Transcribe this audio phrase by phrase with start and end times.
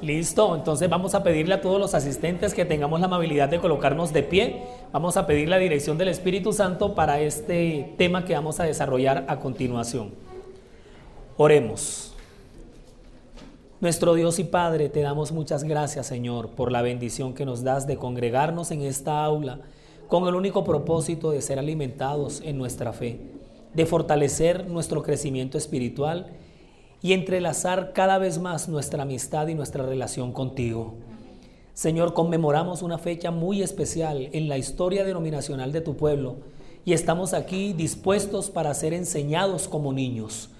[0.00, 4.12] Listo, entonces vamos a pedirle a todos los asistentes que tengamos la amabilidad de colocarnos
[4.12, 4.62] de pie.
[4.92, 9.24] Vamos a pedir la dirección del Espíritu Santo para este tema que vamos a desarrollar
[9.26, 10.12] a continuación.
[11.36, 12.14] Oremos.
[13.80, 17.88] Nuestro Dios y Padre, te damos muchas gracias, Señor, por la bendición que nos das
[17.88, 19.60] de congregarnos en esta aula
[20.06, 23.20] con el único propósito de ser alimentados en nuestra fe,
[23.74, 26.28] de fortalecer nuestro crecimiento espiritual
[27.02, 30.94] y entrelazar cada vez más nuestra amistad y nuestra relación contigo.
[31.74, 36.38] Señor, conmemoramos una fecha muy especial en la historia denominacional de tu pueblo
[36.84, 40.50] y estamos aquí dispuestos para ser enseñados como niños,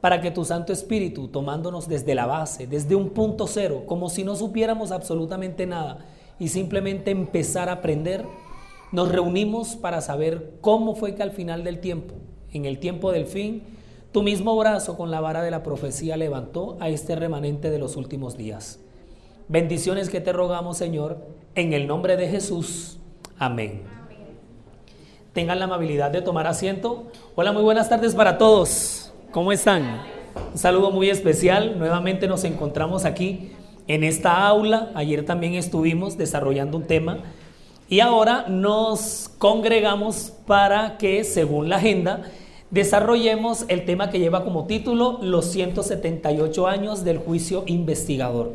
[0.00, 4.24] para que tu Santo Espíritu, tomándonos desde la base, desde un punto cero, como si
[4.24, 5.98] no supiéramos absolutamente nada
[6.38, 8.24] y simplemente empezar a aprender,
[8.90, 12.14] nos reunimos para saber cómo fue que al final del tiempo,
[12.52, 13.73] en el tiempo del fin,
[14.14, 17.96] tu mismo brazo con la vara de la profecía levantó a este remanente de los
[17.96, 18.78] últimos días.
[19.48, 21.18] Bendiciones que te rogamos, Señor,
[21.56, 22.98] en el nombre de Jesús.
[23.40, 23.82] Amén.
[25.32, 27.08] Tengan la amabilidad de tomar asiento.
[27.34, 29.12] Hola, muy buenas tardes para todos.
[29.32, 30.02] ¿Cómo están?
[30.52, 31.76] Un saludo muy especial.
[31.76, 33.50] Nuevamente nos encontramos aquí
[33.88, 34.92] en esta aula.
[34.94, 37.18] Ayer también estuvimos desarrollando un tema
[37.88, 42.22] y ahora nos congregamos para que, según la agenda,
[42.74, 48.50] desarrollemos el tema que lleva como título Los 178 años del juicio investigador.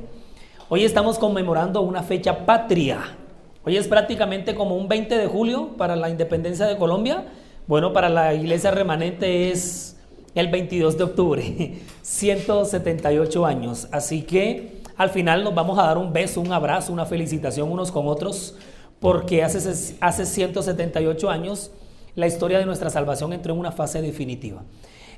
[0.67, 3.15] Hoy estamos conmemorando una fecha patria.
[3.63, 7.27] Hoy es prácticamente como un 20 de julio para la independencia de Colombia.
[7.65, 9.95] Bueno, para la iglesia remanente es
[10.35, 13.87] el 22 de octubre, 178 años.
[13.93, 17.89] Así que al final nos vamos a dar un beso, un abrazo, una felicitación unos
[17.89, 18.57] con otros,
[18.99, 21.71] porque hace, hace 178 años
[22.15, 24.63] la historia de nuestra salvación entró en una fase definitiva.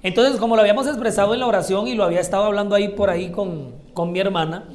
[0.03, 3.09] Entonces, como lo habíamos expresado en la oración y lo había estado hablando ahí por
[3.09, 4.65] ahí con, con mi hermana,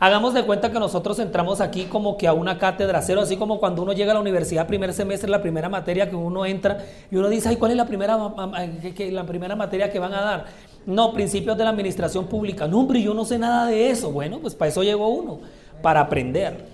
[0.00, 3.60] hagamos de cuenta que nosotros entramos aquí como que a una cátedra cero, así como
[3.60, 7.14] cuando uno llega a la universidad primer semestre, la primera materia que uno entra y
[7.14, 10.46] uno dice, ay, ¿cuál es la primera, la primera materia que van a dar?
[10.84, 12.66] No, principios de la administración pública.
[12.66, 14.10] No, hombre, yo no sé nada de eso.
[14.10, 15.38] Bueno, pues para eso llegó uno,
[15.80, 16.66] para aprender.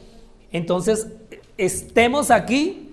[0.50, 1.09] Entonces,
[1.59, 2.88] estemos aquí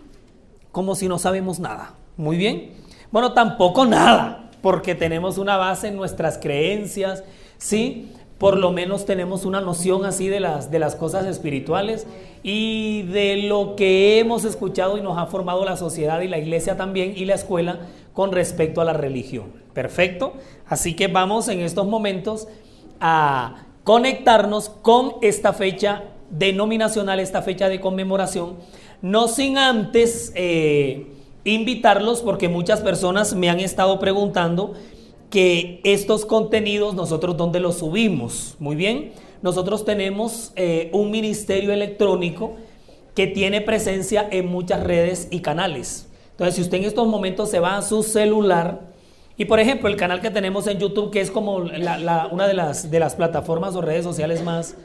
[0.75, 1.93] como si no sabemos nada.
[2.17, 2.71] Muy bien.
[3.09, 7.23] Bueno, tampoco nada, porque tenemos una base en nuestras creencias,
[7.57, 8.11] ¿sí?
[8.37, 12.05] Por lo menos tenemos una noción así de las, de las cosas espirituales
[12.43, 16.75] y de lo que hemos escuchado y nos ha formado la sociedad y la iglesia
[16.75, 17.79] también y la escuela
[18.11, 19.53] con respecto a la religión.
[19.73, 20.33] Perfecto.
[20.67, 22.49] Así que vamos en estos momentos
[22.99, 28.57] a conectarnos con esta fecha denominacional, esta fecha de conmemoración,
[29.05, 30.31] no sin antes...
[30.35, 31.11] Eh,
[31.45, 34.73] invitarlos porque muchas personas me han estado preguntando
[35.29, 38.55] que estos contenidos nosotros dónde los subimos.
[38.59, 42.55] Muy bien, nosotros tenemos eh, un ministerio electrónico
[43.13, 46.09] que tiene presencia en muchas redes y canales.
[46.31, 48.93] Entonces, si usted en estos momentos se va a su celular,
[49.37, 52.89] y por ejemplo, el canal que tenemos en YouTube, que es como una de las,
[52.89, 54.75] de las plataformas o redes sociales más,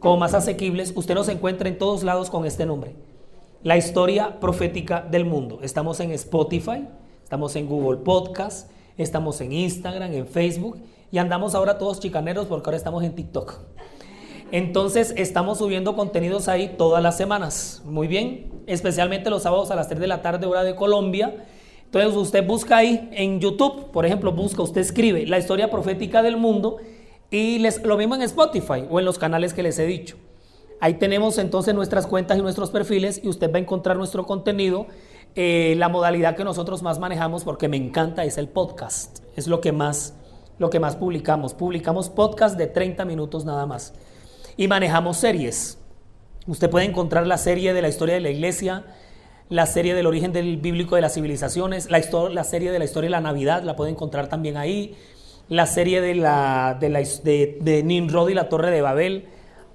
[0.00, 2.94] como más asequibles, usted nos encuentra en todos lados con este nombre
[3.66, 5.58] la historia profética del mundo.
[5.60, 6.86] Estamos en Spotify,
[7.24, 10.78] estamos en Google Podcast, estamos en Instagram, en Facebook
[11.10, 13.58] y andamos ahora todos chicaneros porque ahora estamos en TikTok.
[14.52, 17.82] Entonces estamos subiendo contenidos ahí todas las semanas.
[17.84, 21.34] Muy bien, especialmente los sábados a las 3 de la tarde hora de Colombia.
[21.86, 26.36] Entonces usted busca ahí en YouTube, por ejemplo, busca, usted escribe la historia profética del
[26.36, 26.76] mundo
[27.32, 30.16] y les, lo mismo en Spotify o en los canales que les he dicho.
[30.80, 34.86] Ahí tenemos entonces nuestras cuentas y nuestros perfiles y usted va a encontrar nuestro contenido.
[35.34, 39.20] Eh, la modalidad que nosotros más manejamos, porque me encanta, es el podcast.
[39.36, 40.14] Es lo que más,
[40.58, 41.54] lo que más publicamos.
[41.54, 43.94] Publicamos podcast de 30 minutos nada más.
[44.56, 45.78] Y manejamos series.
[46.46, 48.84] Usted puede encontrar la serie de la historia de la iglesia,
[49.48, 52.00] la serie del origen del bíblico de las civilizaciones, la,
[52.30, 54.96] la serie de la historia de la Navidad, la puede encontrar también ahí,
[55.48, 59.26] la serie de, la, de, Nimrod y la Torre de Babel,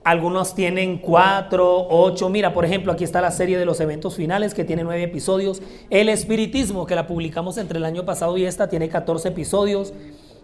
[0.03, 2.27] algunos tienen cuatro, ocho.
[2.29, 5.61] Mira, por ejemplo, aquí está la serie de los eventos finales que tiene nueve episodios.
[5.91, 9.93] El espiritismo, que la publicamos entre el año pasado y esta, tiene 14 episodios.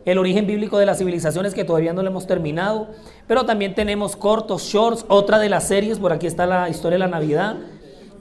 [0.05, 2.89] El origen bíblico de las civilizaciones, que todavía no lo hemos terminado.
[3.27, 5.97] Pero también tenemos cortos, shorts, otra de las series.
[5.97, 7.57] Por aquí está la historia de la Navidad.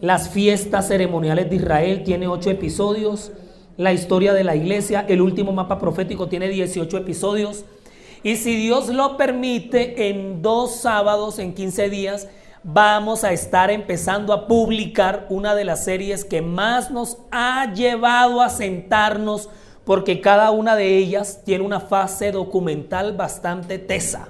[0.01, 3.33] Las fiestas ceremoniales de Israel tiene ocho episodios.
[3.77, 7.67] La historia de la iglesia, el último mapa profético, tiene 18 episodios.
[8.27, 12.27] Y si Dios lo permite, en dos sábados, en 15 días,
[12.65, 18.43] vamos a estar empezando a publicar una de las series que más nos ha llevado
[18.43, 19.49] a sentarnos,
[19.85, 24.27] porque cada una de ellas tiene una fase documental bastante tesa,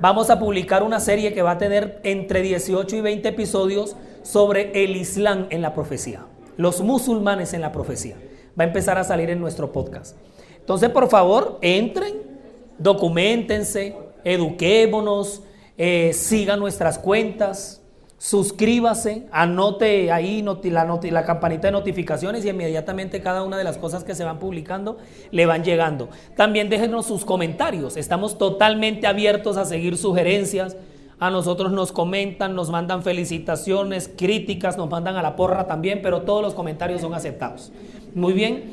[0.00, 4.82] vamos a publicar una serie que va a tener entre 18 y 20 episodios sobre
[4.82, 6.24] el Islam en la profecía,
[6.56, 8.16] los musulmanes en la profecía.
[8.58, 10.16] Va a empezar a salir en nuestro podcast.
[10.58, 12.33] Entonces, por favor, entren,
[12.78, 15.42] documentense, eduquémonos,
[15.76, 17.82] eh, sigan nuestras cuentas,
[18.18, 24.02] suscríbase, anote ahí la, la campanita de notificaciones y inmediatamente cada una de las cosas
[24.02, 24.96] que se van publicando
[25.30, 26.08] le van llegando.
[26.36, 30.76] También déjenos sus comentarios, estamos totalmente abiertos a seguir sugerencias.
[31.20, 36.22] A nosotros nos comentan, nos mandan felicitaciones, críticas, nos mandan a la porra también, pero
[36.22, 37.72] todos los comentarios son aceptados.
[38.14, 38.64] Muy bien,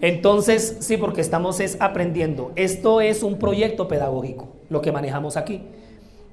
[0.00, 2.52] entonces sí, porque estamos es aprendiendo.
[2.56, 5.62] Esto es un proyecto pedagógico, lo que manejamos aquí.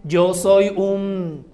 [0.03, 1.45] Yo soy un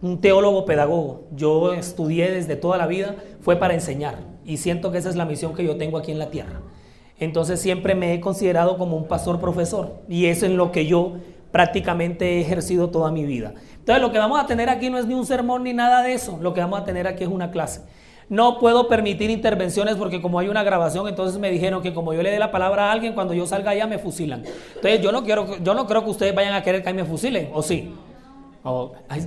[0.00, 1.24] un teólogo pedagogo.
[1.32, 5.24] Yo estudié desde toda la vida, fue para enseñar y siento que esa es la
[5.24, 6.60] misión que yo tengo aquí en la tierra.
[7.18, 11.14] Entonces siempre me he considerado como un pastor profesor y eso es lo que yo
[11.50, 13.54] prácticamente he ejercido toda mi vida.
[13.78, 16.12] Entonces lo que vamos a tener aquí no es ni un sermón ni nada de
[16.12, 17.82] eso, lo que vamos a tener aquí es una clase.
[18.28, 22.22] No puedo permitir intervenciones porque como hay una grabación, entonces me dijeron que como yo
[22.22, 24.44] le dé la palabra a alguien, cuando yo salga allá me fusilan.
[24.74, 27.50] Entonces yo no quiero, yo no creo que ustedes vayan a querer que me fusilen,
[27.54, 27.94] ¿o sí?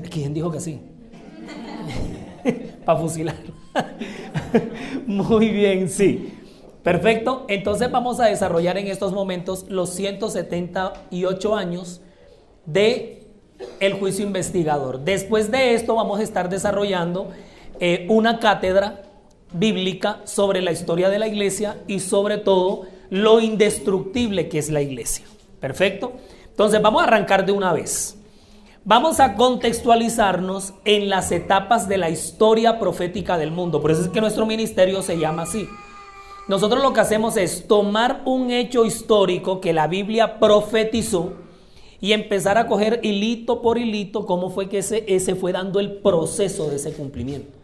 [0.09, 0.79] ¿Quién dijo que sí?
[2.85, 3.35] Para fusilar.
[5.07, 6.37] Muy bien, sí.
[6.83, 7.45] Perfecto.
[7.47, 12.01] Entonces vamos a desarrollar en estos momentos los 178 años
[12.65, 13.27] de
[13.79, 14.99] el juicio investigador.
[14.99, 17.29] Después de esto vamos a estar desarrollando
[17.83, 19.01] eh, una cátedra
[19.53, 24.83] bíblica sobre la historia de la iglesia y sobre todo lo indestructible que es la
[24.83, 25.25] iglesia.
[25.59, 26.13] Perfecto.
[26.47, 28.19] Entonces vamos a arrancar de una vez.
[28.85, 33.81] Vamos a contextualizarnos en las etapas de la historia profética del mundo.
[33.81, 35.67] Por eso es que nuestro ministerio se llama así.
[36.47, 41.33] Nosotros lo que hacemos es tomar un hecho histórico que la Biblia profetizó
[41.99, 45.93] y empezar a coger hilito por hilito cómo fue que ese, ese fue dando el
[45.93, 47.60] proceso de ese cumplimiento.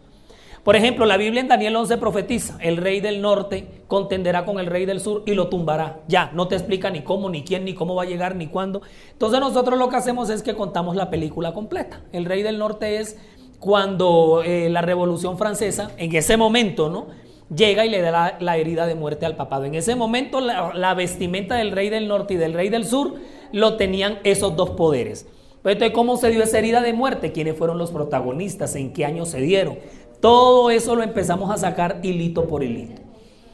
[0.68, 4.66] Por ejemplo, la Biblia en Daniel 11 profetiza, el rey del norte contenderá con el
[4.66, 6.02] rey del sur y lo tumbará.
[6.10, 8.82] Ya, no te explica ni cómo, ni quién, ni cómo va a llegar, ni cuándo.
[9.14, 12.02] Entonces nosotros lo que hacemos es que contamos la película completa.
[12.12, 13.18] El rey del norte es
[13.60, 17.08] cuando eh, la revolución francesa, en ese momento, ¿no?
[17.56, 19.64] Llega y le da la, herida de muerte al papado.
[19.64, 23.14] En ese momento la, la vestimenta del rey del norte y del rey del sur
[23.54, 25.28] lo tenían esos dos poderes.
[25.64, 27.32] Entonces, ¿cómo se dio esa herida de muerte?
[27.34, 28.76] ¿Quiénes fueron los protagonistas?
[28.76, 29.78] ¿En qué año se dieron?
[30.20, 33.02] Todo eso lo empezamos a sacar hilito por hilito.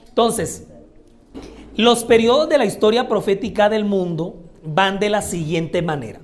[0.08, 0.68] Entonces,
[1.76, 6.22] los periodos de la historia profética del mundo van de la siguiente manera.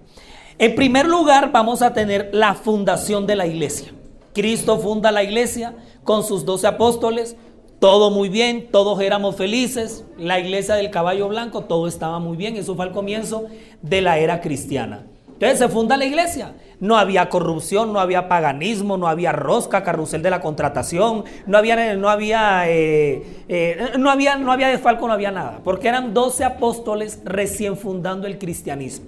[0.57, 3.93] En primer lugar, vamos a tener la fundación de la iglesia.
[4.33, 7.35] Cristo funda la iglesia con sus doce apóstoles,
[7.79, 12.57] todo muy bien, todos éramos felices, la iglesia del caballo blanco, todo estaba muy bien,
[12.57, 13.45] eso fue al comienzo
[13.81, 15.07] de la era cristiana.
[15.39, 16.53] Entonces se funda la iglesia.
[16.81, 21.95] No había corrupción, no había paganismo, no había rosca, carrusel de la contratación, no había,
[21.95, 25.61] no había, eh, eh, no había, no había desfalco, no había nada.
[25.63, 29.05] Porque eran 12 apóstoles recién fundando el cristianismo.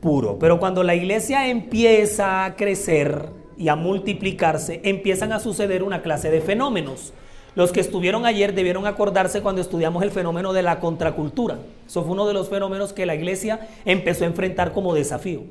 [0.00, 0.36] Puro.
[0.40, 6.28] Pero cuando la iglesia empieza a crecer y a multiplicarse, empiezan a suceder una clase
[6.28, 7.12] de fenómenos.
[7.58, 11.58] Los que estuvieron ayer debieron acordarse cuando estudiamos el fenómeno de la contracultura.
[11.88, 15.42] Eso fue uno de los fenómenos que la iglesia empezó a enfrentar como desafío.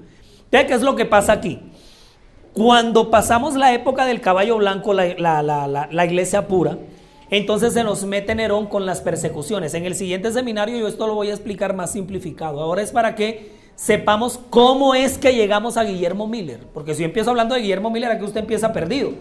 [0.49, 1.59] ¿qué es lo que pasa aquí?
[2.53, 6.77] Cuando pasamos la época del caballo blanco, la, iglesia pura,
[7.29, 9.73] entonces se nos mete Nerón con las persecuciones.
[9.73, 12.61] En el siguiente seminario yo esto lo voy a explicar más simplificado.
[12.61, 16.61] Ahora es para que sepamos cómo es que llegamos a Guillermo Miller.
[16.73, 19.11] Porque si yo empiezo hablando de Guillermo Miller, aquí usted empieza perdido.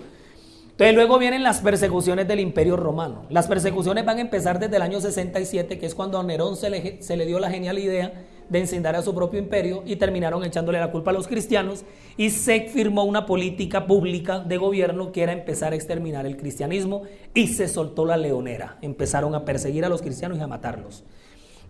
[0.77, 3.25] Entonces luego vienen las persecuciones del imperio romano.
[3.31, 6.69] Las persecuciones van a empezar desde el año 67, que es cuando a Nerón se
[6.69, 8.13] le, se le dio la genial idea
[8.51, 11.87] de encender a su propio imperio y terminaron echándole la culpa a los cristianos
[12.19, 17.05] y se firmó una política pública de gobierno que era empezar a exterminar el cristianismo
[17.33, 18.77] y se soltó la leonera.
[18.83, 21.05] Empezaron a perseguir a los cristianos y a matarlos.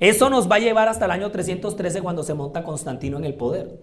[0.00, 3.34] Eso nos va a llevar hasta el año 313 cuando se monta Constantino en el
[3.34, 3.78] poder.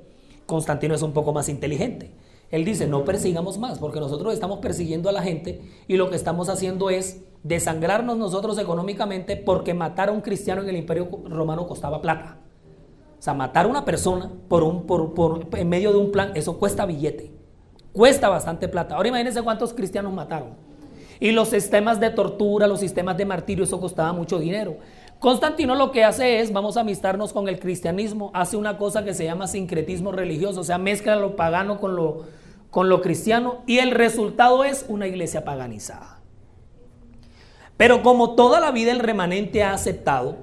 [0.45, 2.11] Constantino es un poco más inteligente.
[2.53, 6.15] Él dice, no persigamos más, porque nosotros estamos persiguiendo a la gente y lo que
[6.15, 11.65] estamos haciendo es desangrarnos nosotros económicamente porque matar a un cristiano en el imperio romano
[11.65, 12.37] costaba plata.
[13.17, 16.59] O sea, matar a una persona por un, por, en medio de un plan, eso
[16.59, 17.31] cuesta billete.
[17.91, 18.97] Cuesta bastante plata.
[18.97, 20.49] Ahora imagínense cuántos cristianos mataron.
[21.19, 24.77] Y los sistemas de tortura, los sistemas de martirio, eso costaba mucho dinero.
[25.17, 29.15] Constantino lo que hace es, vamos a amistarnos con el cristianismo, hace una cosa que
[29.15, 32.25] se llama sincretismo religioso, o sea, mezcla lo pagano con lo,
[32.73, 36.21] con lo cristiano y el resultado es una iglesia paganizada.
[37.77, 40.37] Pero como toda la vida el remanente ha aceptado,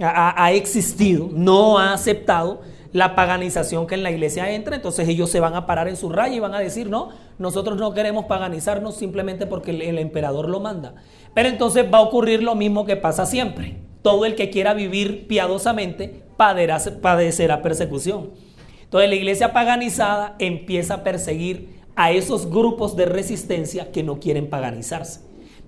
[0.00, 2.62] ha, existido, no ha aceptado,
[2.92, 6.08] la paganización que en la iglesia entra, entonces ellos se van a parar en su
[6.08, 10.48] raya y van a decir, no, nosotros no queremos paganizarnos simplemente porque el, el emperador
[10.48, 10.94] lo manda.
[11.34, 13.76] Pero entonces va a ocurrir lo mismo que pasa siempre.
[14.00, 18.30] Todo el que quiera vivir piadosamente padecerá persecución.
[18.84, 24.48] Entonces la iglesia paganizada empieza a perseguir a esos grupos de resistencia que no quieren
[24.48, 25.20] paganizarse.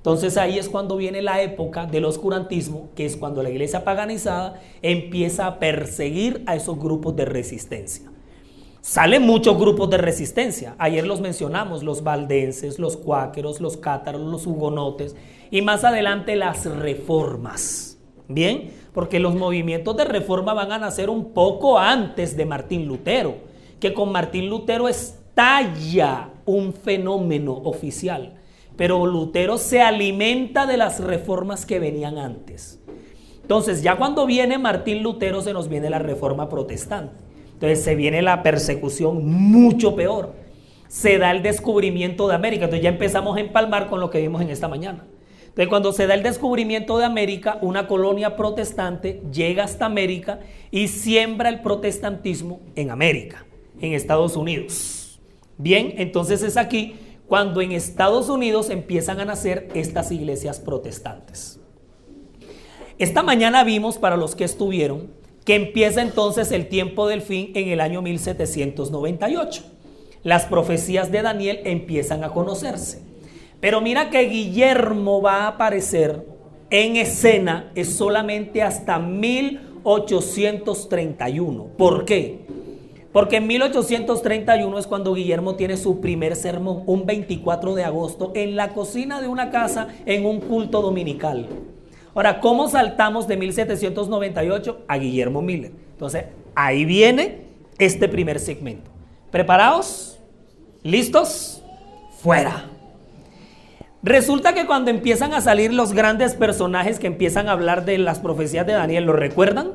[0.07, 4.61] Entonces ahí es cuando viene la época del oscurantismo, que es cuando la iglesia paganizada
[4.81, 8.09] empieza a perseguir a esos grupos de resistencia.
[8.83, 10.77] Salen muchos grupos de resistencia.
[10.79, 15.17] Ayer los mencionamos, los valdenses, los cuáqueros, los cátaros, los hugonotes
[15.51, 17.99] y más adelante las reformas.
[18.29, 23.37] Bien, porque los movimientos de reforma van a nacer un poco antes de Martín Lutero,
[23.79, 28.33] que con Martín Lutero estalla un fenómeno oficial
[28.77, 32.79] pero Lutero se alimenta de las reformas que venían antes.
[33.43, 37.25] Entonces, ya cuando viene Martín Lutero se nos viene la reforma protestante.
[37.55, 40.35] Entonces se viene la persecución mucho peor.
[40.89, 42.65] Se da el descubrimiento de América.
[42.65, 45.05] Entonces ya empezamos a empalmar con lo que vimos en esta mañana.
[45.57, 50.89] Entonces cuando se da el descubrimiento de América, una colonia protestante llega hasta América y
[50.89, 53.47] siembra el protestantismo en América,
[53.81, 55.19] en Estados Unidos.
[55.57, 56.97] Bien, entonces es aquí
[57.27, 61.59] cuando en Estados Unidos empiezan a nacer estas iglesias protestantes.
[62.99, 65.09] Esta mañana vimos, para los que estuvieron,
[65.47, 69.63] que empieza entonces el tiempo del fin en el año 1798.
[70.23, 73.06] Las profecías de Daniel empiezan a conocerse.
[73.61, 76.25] Pero mira que Guillermo va a aparecer
[76.71, 81.65] en escena es solamente hasta 1831.
[81.79, 82.45] ¿Por qué?
[83.13, 88.57] Porque en 1831 es cuando Guillermo tiene su primer sermón, un 24 de agosto, en
[88.57, 91.47] la cocina de una casa en un culto dominical.
[92.15, 95.73] Ahora, ¿cómo saltamos de 1798 a Guillermo Miller?
[95.93, 97.47] Entonces, ahí viene
[97.79, 98.91] este primer segmento.
[99.31, 100.19] ¿Preparados?
[100.83, 101.63] ¿Listos?
[102.19, 102.76] Fuera.
[104.07, 108.21] Resulta que cuando empiezan a salir los grandes personajes que empiezan a hablar de las
[108.21, 109.73] profecías de Daniel, ¿lo recuerdan?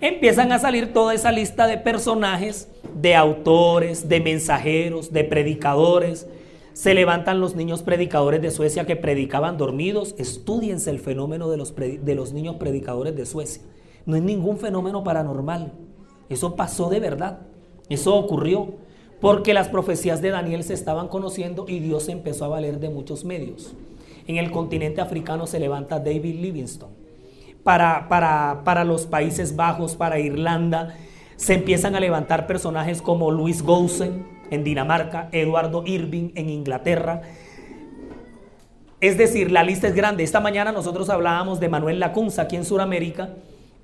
[0.00, 2.68] empiezan a salir toda esa lista de personajes,
[3.00, 6.26] de autores, de mensajeros, de predicadores.
[6.72, 10.16] Se levantan los niños predicadores de Suecia que predicaban dormidos.
[10.18, 13.62] Estudiense el fenómeno de los, de los niños predicadores de Suecia.
[14.06, 15.70] No es ningún fenómeno paranormal.
[16.28, 17.38] Eso pasó de verdad.
[17.88, 18.74] Eso ocurrió
[19.22, 23.24] porque las profecías de Daniel se estaban conociendo y Dios empezó a valer de muchos
[23.24, 23.72] medios.
[24.26, 26.92] En el continente africano se levanta David Livingstone
[27.62, 30.96] para, para, los Países Bajos, para Irlanda.
[31.36, 37.22] Se empiezan a levantar personajes como Luis Gousen en Dinamarca, Eduardo Irving en Inglaterra.
[39.00, 40.24] Es decir, la lista es grande.
[40.24, 43.30] Esta mañana nosotros hablábamos de Manuel Lacunza aquí en Sudamérica,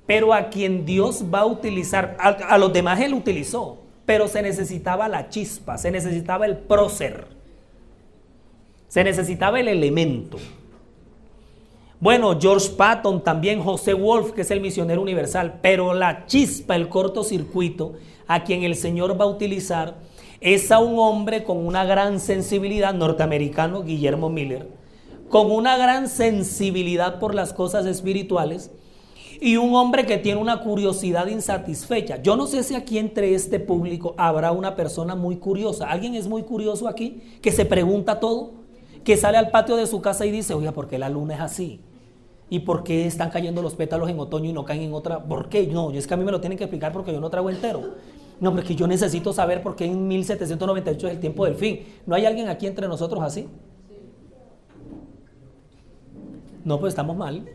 [0.05, 4.41] pero a quien Dios va a utilizar, a, a los demás él utilizó, pero se
[4.41, 7.27] necesitaba la chispa, se necesitaba el prócer,
[8.89, 10.39] se necesitaba el elemento.
[12.01, 16.89] Bueno, George Patton, también José Wolf, que es el misionero universal, pero la chispa, el
[16.89, 17.97] cortocircuito,
[18.27, 19.97] a quien el Señor va a utilizar,
[20.41, 24.71] es a un hombre con una gran sensibilidad, norteamericano, Guillermo Miller,
[25.29, 28.71] con una gran sensibilidad por las cosas espirituales
[29.41, 32.21] y un hombre que tiene una curiosidad insatisfecha.
[32.23, 35.91] Yo no sé si aquí entre este público habrá una persona muy curiosa.
[35.91, 37.23] ¿Alguien es muy curioso aquí?
[37.41, 38.53] Que se pregunta todo,
[39.05, 41.41] que sale al patio de su casa y dice, oiga, ¿por qué la luna es
[41.41, 41.81] así?
[42.51, 45.23] ¿Y por qué están cayendo los pétalos en otoño y no caen en otra?
[45.23, 45.67] ¿Por qué?
[45.67, 47.95] No, es que a mí me lo tienen que explicar porque yo no traigo entero.
[48.41, 51.81] No, porque yo necesito saber por qué en 1798 es el tiempo del fin.
[52.07, 53.49] ¿No hay alguien aquí entre nosotros así?
[56.65, 57.49] No, pues estamos mal.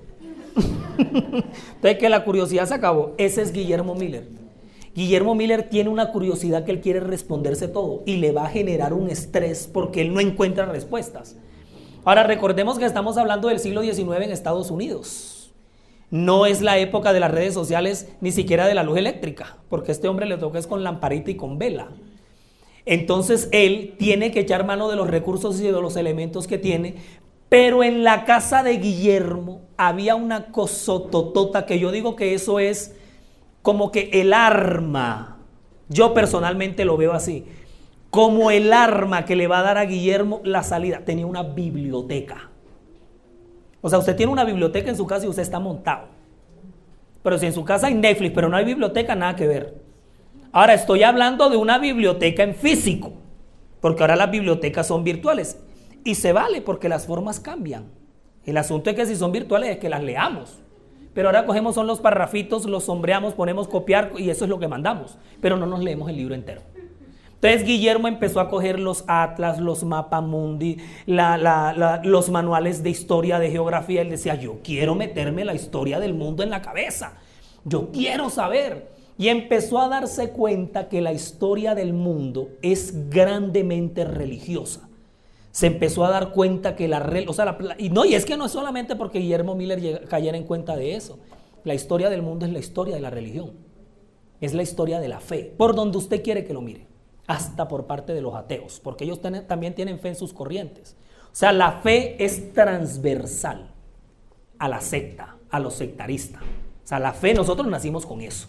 [0.97, 3.13] Entonces que la curiosidad se acabó.
[3.17, 4.27] Ese es Guillermo Miller.
[4.95, 8.93] Guillermo Miller tiene una curiosidad que él quiere responderse todo y le va a generar
[8.93, 11.35] un estrés porque él no encuentra respuestas.
[12.05, 15.51] Ahora recordemos que estamos hablando del siglo XIX en Estados Unidos.
[16.11, 19.91] No es la época de las redes sociales ni siquiera de la luz eléctrica, porque
[19.91, 21.89] este hombre le toca es con lamparita y con vela.
[22.85, 26.95] Entonces él tiene que echar mano de los recursos y de los elementos que tiene,
[27.53, 32.95] pero en la casa de Guillermo había una cosototota que yo digo que eso es
[33.61, 35.37] como que el arma.
[35.87, 37.45] Yo personalmente lo veo así
[38.09, 41.01] como el arma que le va a dar a Guillermo la salida.
[41.05, 42.49] Tenía una biblioteca.
[43.81, 46.07] O sea, usted tiene una biblioteca en su casa y usted está montado.
[47.21, 49.79] Pero si en su casa hay Netflix, pero no hay biblioteca, nada que ver.
[50.51, 53.13] Ahora estoy hablando de una biblioteca en físico,
[53.79, 55.62] porque ahora las bibliotecas son virtuales.
[56.03, 57.85] Y se vale porque las formas cambian.
[58.45, 60.59] El asunto es que si son virtuales es que las leamos.
[61.13, 64.67] Pero ahora cogemos son los parrafitos, los sombreamos, ponemos copiar y eso es lo que
[64.67, 65.17] mandamos.
[65.41, 66.61] Pero no nos leemos el libro entero.
[67.35, 74.01] Entonces Guillermo empezó a coger los atlas, los mapamundi, los manuales de historia, de geografía.
[74.01, 77.13] Él decía, yo quiero meterme la historia del mundo en la cabeza.
[77.63, 78.91] Yo quiero saber.
[79.17, 84.89] Y empezó a darse cuenta que la historia del mundo es grandemente religiosa
[85.53, 88.45] se empezó a dar cuenta que la o sea, y no, y es que no
[88.45, 91.19] es solamente porque Guillermo Miller cayera en cuenta de eso.
[91.63, 93.51] La historia del mundo es la historia de la religión.
[94.41, 96.87] Es la historia de la fe, por donde usted quiere que lo mire,
[97.27, 100.97] hasta por parte de los ateos, porque ellos también tienen fe en sus corrientes.
[101.31, 103.75] O sea, la fe es transversal
[104.57, 106.41] a la secta, a los sectaristas.
[106.41, 108.47] O sea, la fe, nosotros nacimos con eso.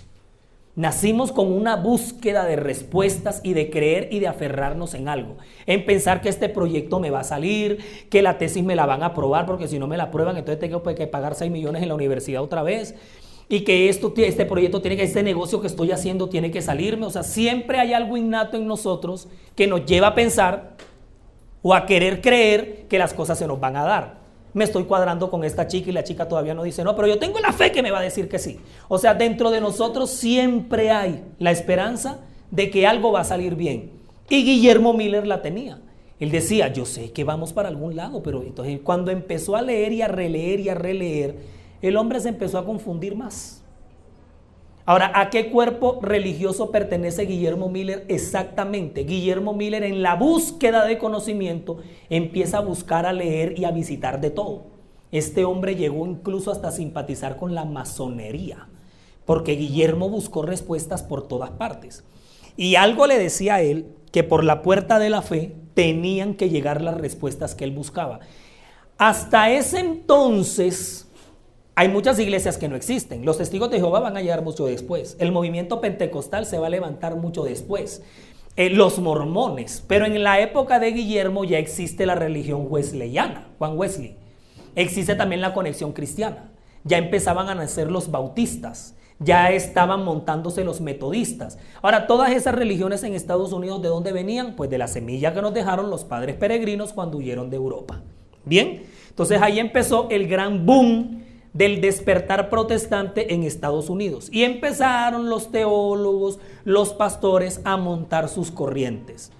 [0.77, 5.37] Nacimos con una búsqueda de respuestas y de creer y de aferrarnos en algo.
[5.67, 7.79] En pensar que este proyecto me va a salir,
[8.11, 10.59] que la tesis me la van a aprobar, porque si no me la aprueban, entonces
[10.59, 12.97] tengo que pagar 6 millones en la universidad otra vez.
[13.49, 17.07] Y que esto, este proyecto tiene que, este negocio que estoy haciendo tiene que salirme.
[17.07, 20.77] O sea, siempre hay algo innato en nosotros que nos lleva a pensar
[21.63, 24.24] o a querer creer que las cosas se nos van a dar
[24.55, 27.19] me estoy cuadrando con esta chica y la chica todavía no dice no, pero yo
[27.19, 28.61] tengo la fe que me va a decir que sí.
[28.89, 32.21] O sea, dentro de nosotros siempre hay la esperanza
[32.51, 33.91] de que algo va a salir bien.
[34.31, 35.81] Y Guillermo Miller la tenía.
[36.21, 39.93] Él decía, yo sé que vamos para algún lado, pero entonces cuando empezó a leer
[39.93, 41.35] y a releer y a releer,
[41.83, 43.64] el hombre se empezó a confundir más.
[44.87, 49.05] Ahora, ¿a qué cuerpo religioso pertenece Guillermo Miller exactamente?
[49.05, 51.79] Guillermo Miller en la búsqueda de conocimiento
[52.11, 54.67] empieza a buscar, a leer y a visitar de todo.
[55.11, 58.69] Este hombre llegó incluso hasta simpatizar con la masonería,
[59.25, 62.05] porque Guillermo buscó respuestas por todas partes.
[62.57, 66.51] Y algo le decía a él que por la puerta de la fe tenían que
[66.51, 68.21] llegar las respuestas que él buscaba.
[68.99, 71.09] Hasta ese entonces,
[71.77, 73.25] hay muchas iglesias que no existen.
[73.25, 75.17] Los testigos de Jehová van a llegar mucho después.
[75.19, 78.03] El movimiento pentecostal se va a levantar mucho después.
[78.57, 79.83] Eh, los mormones.
[79.89, 84.17] Pero en la época de Guillermo ya existe la religión wesleyana, Juan Wesley.
[84.77, 86.53] Existe también la conexión cristiana.
[86.85, 88.95] Ya empezaban a nacer los bautistas.
[89.19, 91.59] Ya estaban montándose los metodistas.
[91.83, 94.55] Ahora, todas esas religiones en Estados Unidos, ¿de dónde venían?
[94.55, 98.03] Pues de la semilla que nos dejaron los padres peregrinos cuando huyeron de Europa.
[98.45, 101.24] Bien, entonces ahí empezó el gran boom
[101.55, 104.29] del despertar protestante en Estados Unidos.
[104.31, 109.33] Y empezaron los teólogos, los pastores a montar sus corrientes.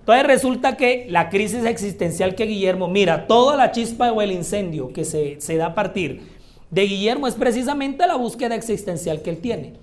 [0.00, 4.92] Entonces resulta que la crisis existencial que Guillermo, mira, toda la chispa o el incendio
[4.92, 6.22] que se, se da a partir
[6.70, 9.74] de Guillermo es precisamente la búsqueda existencial que él tiene.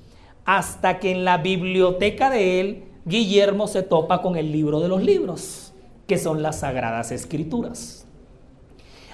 [0.46, 5.02] Hasta que en la biblioteca de él, Guillermo se topa con el libro de los
[5.02, 5.74] libros,
[6.06, 8.06] que son las sagradas escrituras.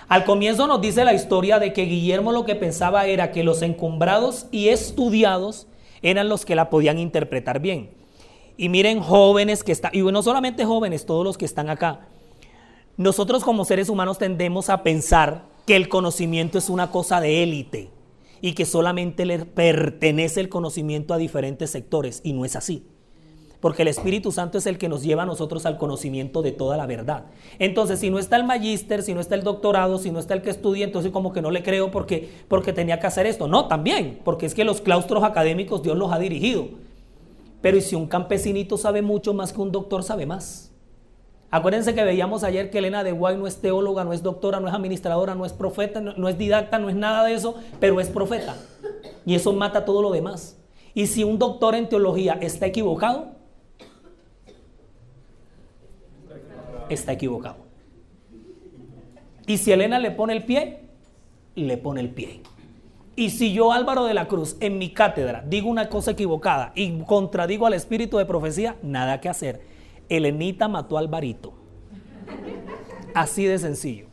[0.08, 3.62] Al comienzo nos dice la historia de que Guillermo lo que pensaba era que los
[3.62, 5.68] encumbrados y estudiados
[6.02, 7.90] eran los que la podían interpretar bien.
[8.56, 12.08] Y miren jóvenes que están, y no solamente jóvenes, todos los que están acá.
[12.98, 17.90] Nosotros como seres humanos tendemos a pensar que el conocimiento es una cosa de élite
[18.42, 22.86] y que solamente le pertenece el conocimiento a diferentes sectores, y no es así
[23.66, 26.78] porque el Espíritu Santo es el que nos lleva a nosotros al conocimiento de toda
[26.78, 27.26] la verdad.
[27.58, 30.44] Entonces, si no está el magíster, si no está el doctorado, si no está el
[30.44, 33.48] que estudia, entonces como que no le creo porque, porque tenía que hacer esto.
[33.48, 36.68] No, también, porque es que los claustros académicos Dios los ha dirigido.
[37.62, 40.72] Pero ¿y si un campesinito sabe mucho más que un doctor sabe más?
[41.50, 44.68] Acuérdense que veíamos ayer que Elena de Guay no es teóloga, no es doctora, no
[44.68, 48.00] es administradora, no es profeta, no, no es didacta, no es nada de eso, pero
[48.00, 48.58] es profeta.
[49.26, 50.56] Y eso mata todo lo demás.
[50.94, 53.35] Y si un doctor en teología está equivocado,
[56.90, 57.66] está equivocado.
[59.48, 60.80] Y si Elena le pone el pie,
[61.56, 62.42] le pone el pie.
[63.16, 67.00] Y si yo, Álvaro de la Cruz, en mi cátedra digo una cosa equivocada y
[67.04, 69.62] contradigo al espíritu de profecía, nada que hacer.
[70.10, 71.54] Elenita mató al varito.
[73.14, 74.08] Así de sencillo.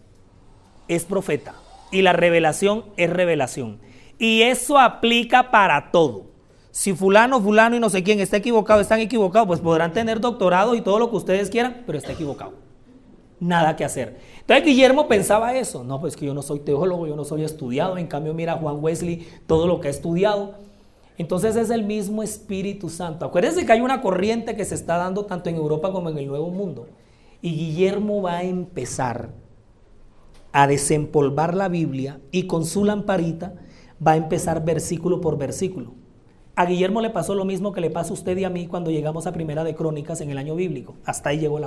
[0.86, 1.54] Es profeta.
[1.90, 3.80] Y la revelación es revelación.
[4.18, 6.26] Y eso aplica para todo.
[6.70, 10.74] Si fulano, fulano y no sé quién está equivocado, están equivocados, pues podrán tener doctorado
[10.74, 12.61] y todo lo que ustedes quieran, pero está equivocado
[13.42, 14.16] nada que hacer.
[14.40, 17.98] Entonces Guillermo pensaba eso, no, pues que yo no soy teólogo, yo no soy estudiado,
[17.98, 20.54] en cambio mira Juan Wesley, todo lo que ha estudiado.
[21.18, 23.26] Entonces es el mismo Espíritu Santo.
[23.26, 26.26] Acuérdense que hay una corriente que se está dando tanto en Europa como en el
[26.26, 26.86] Nuevo Mundo.
[27.42, 29.30] Y Guillermo va a empezar
[30.52, 33.54] a desempolvar la Biblia y con su lamparita
[34.04, 35.94] va a empezar versículo por versículo.
[36.54, 38.90] A Guillermo le pasó lo mismo que le pasa a usted y a mí cuando
[38.90, 40.94] llegamos a Primera de Crónicas en el año bíblico.
[41.06, 41.58] Hasta ahí llegó,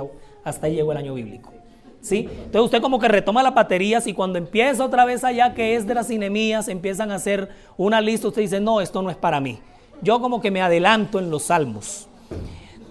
[0.44, 1.52] hasta ahí llegó el año bíblico.
[2.00, 2.28] ¿Sí?
[2.30, 5.88] Entonces usted como que retoma las baterías y cuando empieza otra vez allá que es
[5.88, 9.40] de las cinemías, empiezan a hacer una lista, usted dice, no, esto no es para
[9.40, 9.58] mí.
[10.02, 12.06] Yo como que me adelanto en los salmos.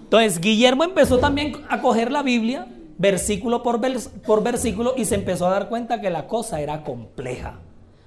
[0.02, 2.66] Entonces Guillermo empezó también a coger la Biblia,
[2.98, 7.60] versículo por versículo, y se empezó a dar cuenta que la cosa era compleja,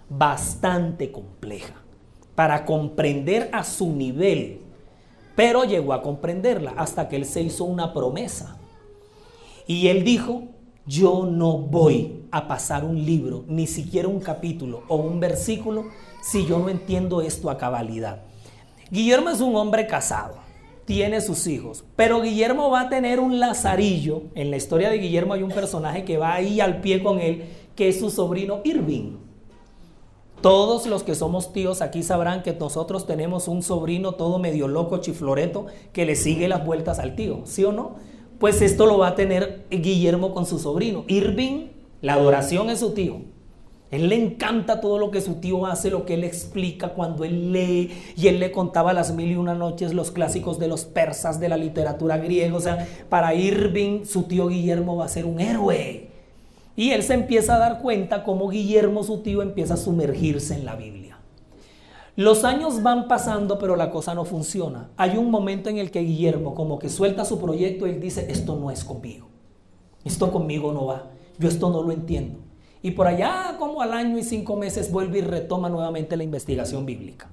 [0.09, 1.73] bastante compleja,
[2.39, 4.61] para comprender a su nivel.
[5.35, 8.57] Pero llegó a comprenderla hasta que él se hizo una promesa.
[9.67, 10.43] Y él dijo,
[10.85, 15.87] yo no voy a pasar un libro, ni siquiera un capítulo o un versículo,
[16.21, 18.21] si yo no entiendo esto a cabalidad.
[18.89, 20.35] Guillermo es un hombre casado,
[20.85, 24.21] tiene sus hijos, pero Guillermo va a tener un lazarillo.
[24.33, 27.49] En la historia de Guillermo hay un personaje que va ahí al pie con él,
[27.75, 29.28] que es su sobrino Irving.
[30.41, 34.99] Todos los que somos tíos aquí sabrán que nosotros tenemos un sobrino todo medio loco,
[34.99, 37.95] chifloreto, que le sigue las vueltas al tío, ¿sí o no?
[38.39, 41.03] Pues esto lo va a tener Guillermo con su sobrino.
[41.07, 41.67] Irving,
[42.01, 43.17] la adoración es su tío.
[43.91, 47.51] Él le encanta todo lo que su tío hace, lo que él explica cuando él
[47.51, 51.41] lee y él le contaba las mil y una noches los clásicos de los persas,
[51.41, 52.55] de la literatura griega.
[52.55, 56.08] O sea, para Irving su tío Guillermo va a ser un héroe.
[56.79, 60.63] Y él se empieza a dar cuenta cómo Guillermo su tío empieza a sumergirse en
[60.63, 61.19] la Biblia.
[62.15, 64.89] Los años van pasando pero la cosa no funciona.
[64.95, 68.55] Hay un momento en el que Guillermo como que suelta su proyecto él dice, esto
[68.55, 69.27] no es conmigo.
[70.05, 71.07] Esto conmigo no va.
[71.37, 72.39] Yo esto no lo entiendo.
[72.81, 76.85] Y por allá, como al año y cinco meses, vuelve y retoma nuevamente la investigación
[76.85, 77.29] bíblica.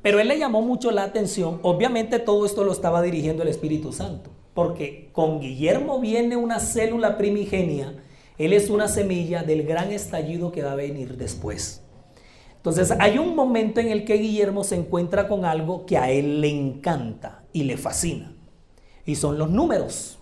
[0.00, 3.92] Pero él le llamó mucho la atención, obviamente todo esto lo estaba dirigiendo el Espíritu
[3.92, 8.02] Santo, porque con Guillermo viene una célula primigenia,
[8.38, 11.82] él es una semilla del gran estallido que va a venir después.
[12.56, 16.40] Entonces hay un momento en el que Guillermo se encuentra con algo que a él
[16.40, 18.34] le encanta y le fascina,
[19.04, 20.18] y son los números.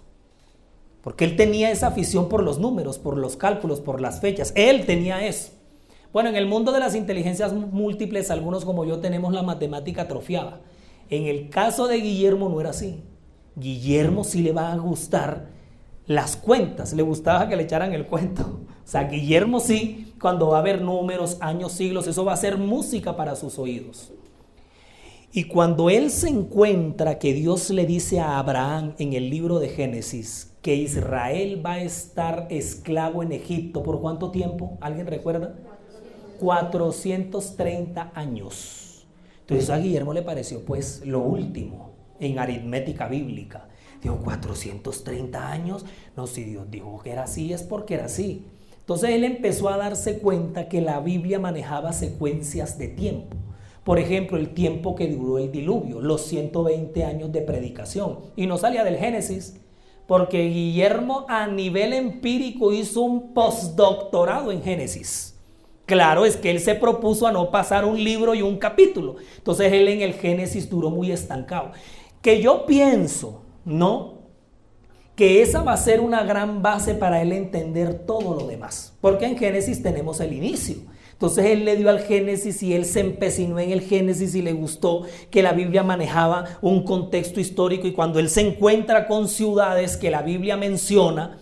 [1.01, 4.53] Porque él tenía esa afición por los números, por los cálculos, por las fechas.
[4.57, 5.53] Él tenía eso.
[6.15, 10.61] Bueno, en el mundo de las inteligencias múltiples, algunos como yo tenemos la matemática atrofiada.
[11.11, 13.03] En el caso de Guillermo no era así.
[13.57, 15.49] Guillermo sí le va a gustar
[16.07, 18.61] las cuentas, le gustaba que le echaran el cuento.
[18.85, 22.59] O sea, Guillermo sí, cuando va a haber números, años, siglos, eso va a ser
[22.59, 24.13] música para sus oídos.
[25.33, 29.69] Y cuando él se encuentra que Dios le dice a Abraham en el libro de
[29.69, 33.83] Génesis que Israel va a estar esclavo en Egipto.
[33.83, 34.79] ¿Por cuánto tiempo?
[34.81, 35.57] ¿Alguien recuerda?
[36.39, 39.07] 430 años.
[39.41, 43.69] Entonces a Guillermo le pareció pues lo último en aritmética bíblica.
[44.05, 45.87] Dijo, 430 años.
[46.15, 48.47] No, si Dios dijo que era así, es porque era así.
[48.79, 53.35] Entonces él empezó a darse cuenta que la Biblia manejaba secuencias de tiempo.
[53.83, 58.19] Por ejemplo, el tiempo que duró el diluvio, los 120 años de predicación.
[58.37, 59.59] Y no salía del Génesis,
[60.07, 65.35] porque Guillermo a nivel empírico hizo un postdoctorado en Génesis.
[65.87, 69.17] Claro, es que él se propuso a no pasar un libro y un capítulo.
[69.39, 71.73] Entonces él en el Génesis duró muy estancado.
[72.21, 74.25] Que yo pienso, ¿no?
[75.17, 78.95] Que esa va a ser una gran base para él entender todo lo demás.
[79.01, 80.77] Porque en Génesis tenemos el inicio.
[81.13, 84.53] Entonces él le dio al Génesis y él se empecinó en el Génesis y le
[84.53, 89.97] gustó que la Biblia manejaba un contexto histórico y cuando él se encuentra con ciudades
[89.97, 91.39] que la Biblia menciona,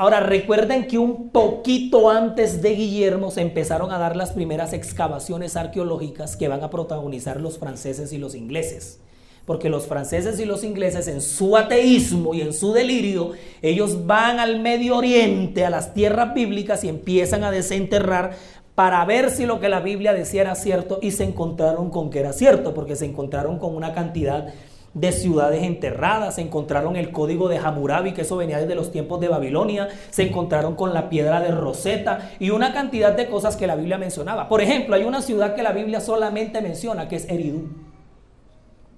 [0.00, 5.56] Ahora recuerden que un poquito antes de Guillermo se empezaron a dar las primeras excavaciones
[5.56, 9.00] arqueológicas que van a protagonizar los franceses y los ingleses.
[9.46, 14.38] Porque los franceses y los ingleses en su ateísmo y en su delirio, ellos van
[14.38, 18.32] al Medio Oriente, a las tierras bíblicas y empiezan a desenterrar
[18.74, 22.20] para ver si lo que la Biblia decía era cierto y se encontraron con que
[22.20, 24.54] era cierto, porque se encontraron con una cantidad
[24.94, 29.20] de ciudades enterradas, se encontraron el código de Hammurabi, que eso venía desde los tiempos
[29.20, 33.66] de Babilonia, se encontraron con la piedra de Rosetta y una cantidad de cosas que
[33.66, 34.48] la Biblia mencionaba.
[34.48, 37.68] Por ejemplo, hay una ciudad que la Biblia solamente menciona, que es Eridú,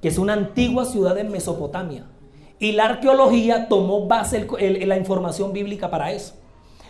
[0.03, 2.07] que es una antigua ciudad en Mesopotamia.
[2.59, 4.47] Y la arqueología tomó base
[4.85, 6.35] la información bíblica para eso.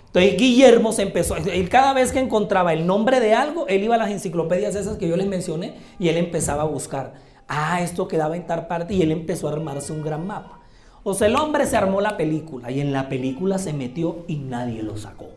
[0.06, 3.94] Entonces Guillermo se empezó, él cada vez que encontraba el nombre de algo, él iba
[3.94, 7.14] a las enciclopedias esas que yo les mencioné y él empezaba a buscar,
[7.48, 10.60] ah, esto quedaba en tal parte y él empezó a armarse un gran mapa.
[11.02, 14.36] O sea, el hombre se armó la película y en la película se metió y
[14.36, 15.30] nadie lo sacó.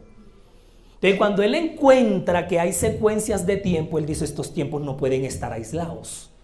[0.96, 5.24] Entonces cuando él encuentra que hay secuencias de tiempo, él dice, estos tiempos no pueden
[5.24, 6.35] estar aislados.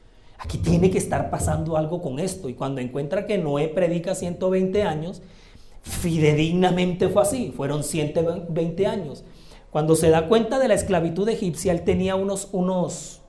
[0.42, 2.50] Aquí tiene que estar pasando algo con esto.
[2.50, 5.22] Y cuando encuentra que Noé predica 120 años,
[5.84, 9.24] Fidedignamente fue así, fueron 120 años.
[9.72, 13.22] Cuando se da cuenta de la esclavitud egipcia, él tenía unos, unos,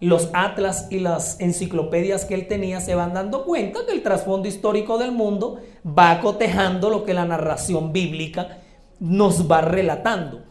[0.00, 4.48] los atlas y las enciclopedias que él tenía se van dando cuenta que el trasfondo
[4.48, 8.58] histórico del mundo va cotejando lo que la narración bíblica
[8.98, 10.42] nos va relatando.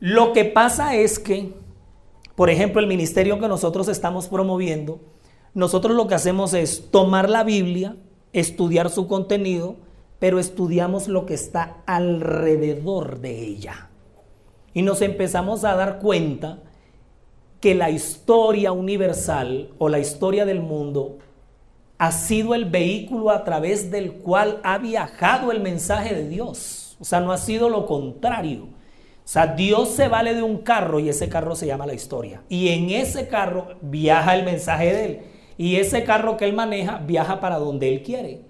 [0.00, 1.52] Lo que pasa es que,
[2.36, 5.00] por ejemplo, el ministerio que nosotros estamos promoviendo,
[5.54, 7.96] nosotros lo que hacemos es tomar la Biblia,
[8.34, 9.76] estudiar su contenido,
[10.18, 13.88] pero estudiamos lo que está alrededor de ella.
[14.74, 16.58] Y nos empezamos a dar cuenta
[17.60, 21.16] que la historia universal o la historia del mundo
[21.96, 26.98] ha sido el vehículo a través del cual ha viajado el mensaje de Dios.
[27.00, 28.75] O sea, no ha sido lo contrario.
[29.26, 32.42] O sea, Dios se vale de un carro y ese carro se llama la historia.
[32.48, 35.20] Y en ese carro viaja el mensaje de Él.
[35.58, 38.42] Y ese carro que Él maneja viaja para donde Él quiere.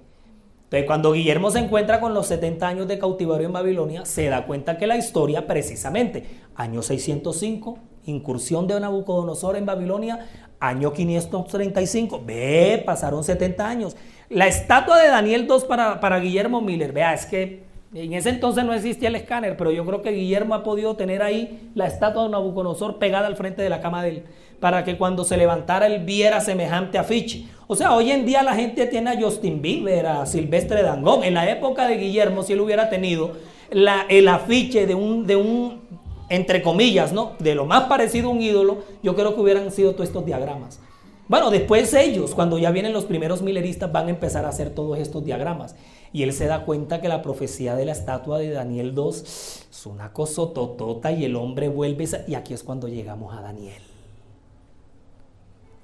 [0.64, 4.44] Entonces, cuando Guillermo se encuentra con los 70 años de cautiverio en Babilonia, se da
[4.44, 10.26] cuenta que la historia, precisamente, año 605, incursión de Nabucodonosor en Babilonia,
[10.60, 13.96] año 535, ve, pasaron 70 años.
[14.28, 18.64] La estatua de Daniel II para, para Guillermo Miller, vea, es que en ese entonces
[18.64, 22.24] no existía el escáner, pero yo creo que Guillermo ha podido tener ahí la estatua
[22.24, 24.24] de Nabucodonosor pegada al frente de la cama de él,
[24.60, 27.46] para que cuando se levantara él viera semejante afiche.
[27.68, 31.24] O sea, hoy en día la gente tiene a Justin Bieber, a Silvestre Dangón.
[31.24, 33.32] En la época de Guillermo, si él hubiera tenido
[33.70, 35.80] el afiche de un, de un
[36.28, 37.32] entre comillas, ¿no?
[37.38, 40.80] De lo más parecido a un ídolo, yo creo que hubieran sido todos estos diagramas.
[41.28, 44.98] Bueno, después ellos, cuando ya vienen los primeros mileristas, van a empezar a hacer todos
[44.98, 45.74] estos diagramas.
[46.16, 49.22] Y él se da cuenta que la profecía de la estatua de Daniel 2
[49.70, 52.08] es una cosa totota y el hombre vuelve.
[52.26, 53.82] Y aquí es cuando llegamos a Daniel.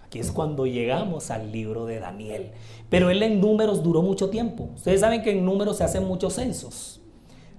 [0.06, 2.52] Aquí es cuando llegamos al libro de Daniel.
[2.88, 4.70] Pero él en números duró mucho tiempo.
[4.74, 7.02] Ustedes saben que en números se hacen muchos censos.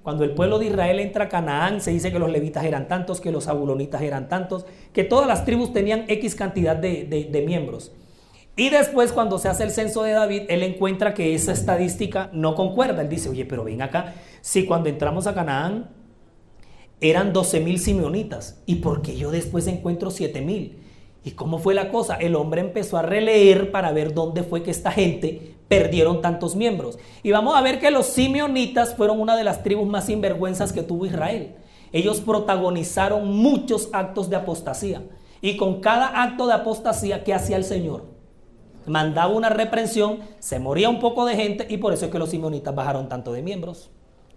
[0.02, 3.22] Cuando el pueblo de Israel entra a Canaán, se dice que los levitas eran tantos,
[3.22, 7.92] que los abulonitas eran tantos, que todas las tribus tenían X cantidad de, miembros.
[8.56, 12.54] Y después, cuando se hace el censo de David, él encuentra que esa estadística no
[12.54, 13.02] concuerda.
[13.02, 15.90] Él dice, oye, pero ven acá, si cuando entramos a Canaán
[17.02, 20.78] eran 12 mil simeonitas, ¿y por qué yo después encuentro 7 mil?
[21.26, 22.16] ¿Y cómo fue la cosa?
[22.16, 27.00] El hombre empezó a releer para ver dónde fue que esta gente perdieron tantos miembros.
[27.24, 30.84] Y vamos a ver que los simeonitas fueron una de las tribus más sinvergüenzas que
[30.84, 31.56] tuvo Israel.
[31.92, 35.02] Ellos protagonizaron muchos actos de apostasía.
[35.42, 38.13] Y con cada acto de apostasía, ¿qué hacía el Señor?
[38.86, 42.30] Mandaba una reprensión, se moría un poco de gente y por eso es que los
[42.30, 43.90] simeonitas bajaron tanto de miembros.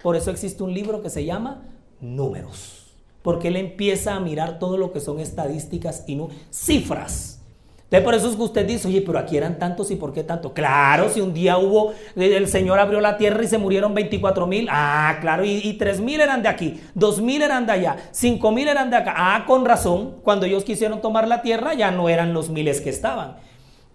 [0.02, 1.62] Por eso existe un libro que se llama
[2.00, 2.86] Números
[3.26, 7.42] porque él empieza a mirar todo lo que son estadísticas y no, cifras.
[7.82, 10.22] Entonces por eso es que usted dice, oye, pero aquí eran tantos y por qué
[10.22, 10.54] tanto.
[10.54, 14.68] Claro, si un día hubo, el Señor abrió la tierra y se murieron 24 mil,
[14.70, 18.52] ah, claro, y, y 3 mil eran de aquí, 2 mil eran de allá, 5
[18.52, 19.12] mil eran de acá.
[19.16, 22.90] Ah, con razón, cuando ellos quisieron tomar la tierra ya no eran los miles que
[22.90, 23.38] estaban.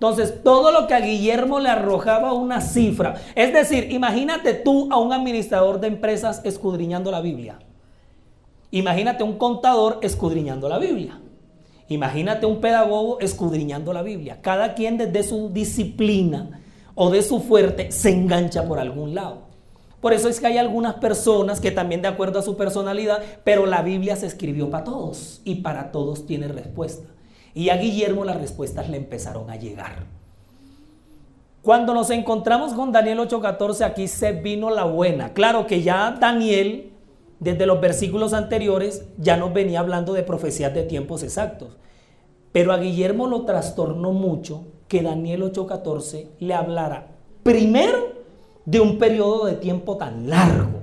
[0.02, 3.22] Entonces, todo lo que a Guillermo le arrojaba una cifra.
[3.36, 7.60] Es decir, imagínate tú a un administrador de empresas escudriñando la Biblia.
[8.72, 11.20] Imagínate un contador escudriñando la Biblia.
[11.88, 14.40] Imagínate un pedagogo escudriñando la Biblia.
[14.42, 16.62] Cada quien desde su disciplina
[16.96, 19.44] o de su fuerte se engancha por algún lado.
[20.00, 23.68] Por eso es que hay algunas personas que también de acuerdo a su personalidad, pero
[23.68, 27.08] la Biblia se escribió para todos y para todos tiene respuesta.
[27.54, 30.06] Y a Guillermo las respuestas le empezaron a llegar.
[31.62, 35.34] Cuando nos encontramos con Daniel 8:14, aquí se vino la buena.
[35.34, 36.92] Claro que ya Daniel
[37.40, 41.78] desde los versículos anteriores ya nos venía hablando de profecías de tiempos exactos.
[42.52, 47.08] Pero a Guillermo lo trastornó mucho que Daniel 8:14 le hablara
[47.44, 48.22] primero
[48.66, 50.82] de un periodo de tiempo tan largo.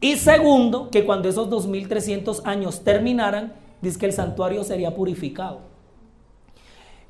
[0.00, 5.76] Y segundo, que cuando esos 2300 años terminaran, dice que el santuario sería purificado.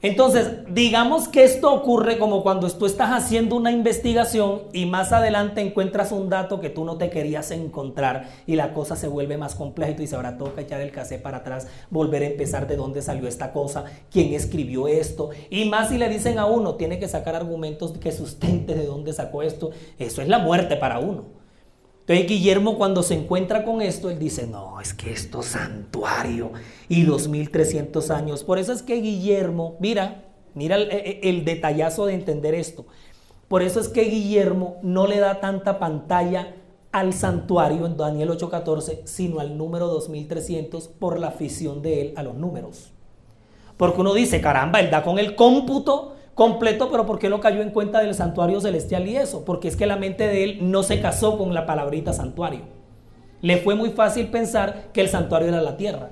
[0.02, 5.62] Entonces, digamos que esto ocurre como cuando tú estás haciendo una investigación y más adelante
[5.62, 9.54] encuentras un dato que tú no te querías encontrar y la cosa se vuelve más
[9.54, 12.76] compleja y tú dices, ahora toca echar el cassette para atrás, volver a empezar de
[12.76, 16.98] dónde salió esta cosa, quién escribió esto y más si le dicen a uno, tiene
[16.98, 21.35] que sacar argumentos que sustente de dónde sacó esto, eso es la muerte para uno.
[22.06, 26.52] Entonces Guillermo cuando se encuentra con esto, él dice, no, es que esto es santuario
[26.88, 28.44] y 2300 años.
[28.44, 30.22] Por eso es que Guillermo, mira,
[30.54, 32.86] mira el, el, detallazo de entender esto.
[33.48, 36.54] Por eso es que Guillermo no le da tanta pantalla
[36.92, 42.22] al santuario en Daniel 8:14, sino al número 2300 por la afición de él a
[42.22, 42.92] los números.
[43.76, 47.62] Porque uno dice, caramba, él da con el cómputo completo, pero ¿por qué no cayó
[47.62, 49.44] en cuenta del santuario celestial y eso?
[49.44, 52.60] Porque es que la mente de él no se casó con la palabrita santuario.
[53.40, 56.10] Le fue muy fácil pensar que el santuario era la tierra.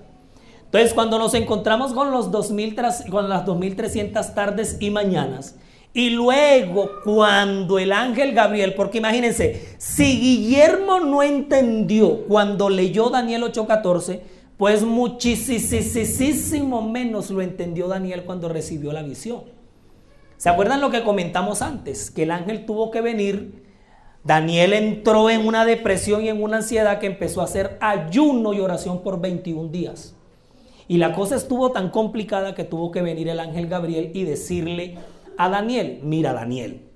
[0.65, 2.75] Entonces, cuando nos encontramos con, los 2000,
[3.11, 5.57] con las 2300 tardes y mañanas,
[5.93, 13.43] y luego cuando el ángel Gabriel, porque imagínense, si Guillermo no entendió cuando leyó Daniel
[13.45, 14.21] 8:14,
[14.57, 19.54] pues muchísimo menos lo entendió Daniel cuando recibió la visión.
[20.45, 22.11] ¿Se acuerdan lo que comentamos antes?
[22.11, 23.65] Que el ángel tuvo que venir.
[24.25, 28.61] Daniel entró en una depresión y en una ansiedad que empezó a hacer ayuno y
[28.61, 30.15] oración por 21 días.
[30.87, 34.99] Y la cosa estuvo tan complicada que tuvo que venir el ángel Gabriel y decirle
[35.39, 36.91] a Daniel, mira Daniel,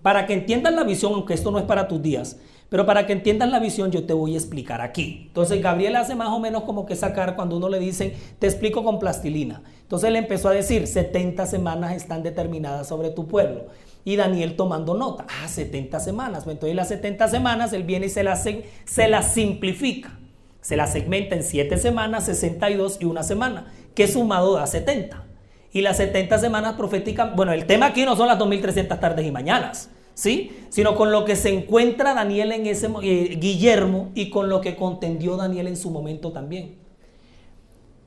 [0.00, 2.38] para que entiendan la visión, aunque esto no es para tus días,
[2.68, 5.24] pero para que entiendan la visión yo te voy a explicar aquí.
[5.26, 8.84] Entonces Gabriel hace más o menos como que sacar cuando uno le dice, te explico
[8.84, 9.64] con plastilina.
[9.88, 13.66] Entonces él empezó a decir, 70 semanas están determinadas sobre tu pueblo.
[14.04, 16.44] Y Daniel tomando nota, ah, 70 semanas.
[16.46, 20.18] Entonces las 70 semanas él viene y se las, se simplifica.
[20.60, 25.24] Se las segmenta en 7 semanas, 62 y una semana, que sumado da 70
[25.72, 29.30] y las 70 semanas proféticas, bueno, el tema aquí no son las 2300 tardes y
[29.30, 30.50] mañanas, ¿sí?
[30.70, 34.76] Sino con lo que se encuentra Daniel en ese eh, Guillermo y con lo que
[34.76, 36.76] contendió Daniel en su momento también.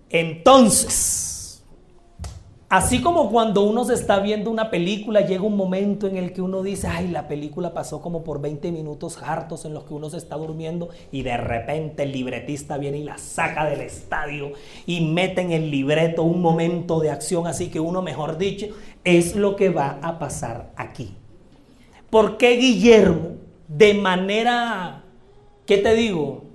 [0.10, 1.31] Entonces,
[2.72, 6.42] Así como cuando uno se está viendo una película, llega un momento en el que
[6.42, 10.10] uno dice, ay, la película pasó como por 20 minutos hartos en los que uno
[10.10, 14.54] se está durmiendo y de repente el libretista viene y la saca del estadio
[14.86, 18.68] y mete en el libreto un momento de acción, así que uno, mejor dicho,
[19.04, 21.14] es lo que va a pasar aquí.
[22.10, 23.32] ¿Por qué Guillermo,
[23.68, 25.04] de manera,
[25.66, 26.46] ¿qué te digo?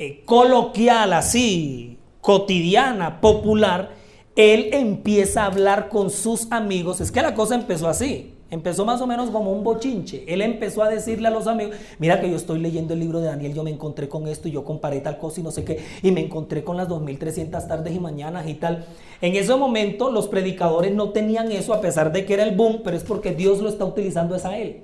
[0.00, 3.99] Eh, coloquial, así, cotidiana, popular,
[4.36, 7.00] él empieza a hablar con sus amigos.
[7.00, 8.34] Es que la cosa empezó así.
[8.50, 10.24] Empezó más o menos como un bochinche.
[10.26, 13.26] Él empezó a decirle a los amigos, mira que yo estoy leyendo el libro de
[13.26, 15.78] Daniel, yo me encontré con esto y yo comparé tal cosa y no sé qué,
[16.02, 18.86] y me encontré con las 2300 tardes y mañanas y tal.
[19.20, 22.80] En ese momento los predicadores no tenían eso a pesar de que era el boom,
[22.82, 24.82] pero es porque Dios lo está utilizando es a él.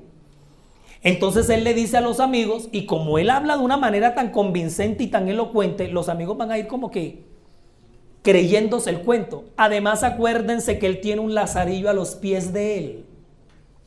[1.02, 4.30] Entonces él le dice a los amigos, y como él habla de una manera tan
[4.30, 7.25] convincente y tan elocuente, los amigos van a ir como que,
[8.26, 9.44] creyéndose el cuento.
[9.56, 13.04] Además, acuérdense que él tiene un lazarillo a los pies de él,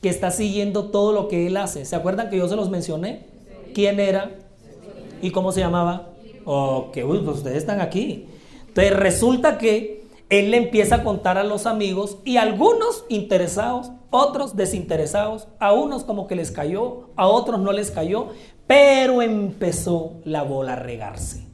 [0.02, 1.84] que está siguiendo todo lo que él hace.
[1.84, 3.26] ¿Se acuerdan que yo se los mencioné?
[3.74, 4.32] ¿Quién era?
[5.22, 6.12] ¿Y cómo se llamaba?
[6.46, 8.28] Ok, pues ustedes están aquí.
[8.70, 14.56] Entonces resulta que él le empieza a contar a los amigos y algunos interesados, otros
[14.56, 18.30] desinteresados, a unos como que les cayó, a otros no les cayó,
[18.68, 21.46] pero empezó la bola a regarse.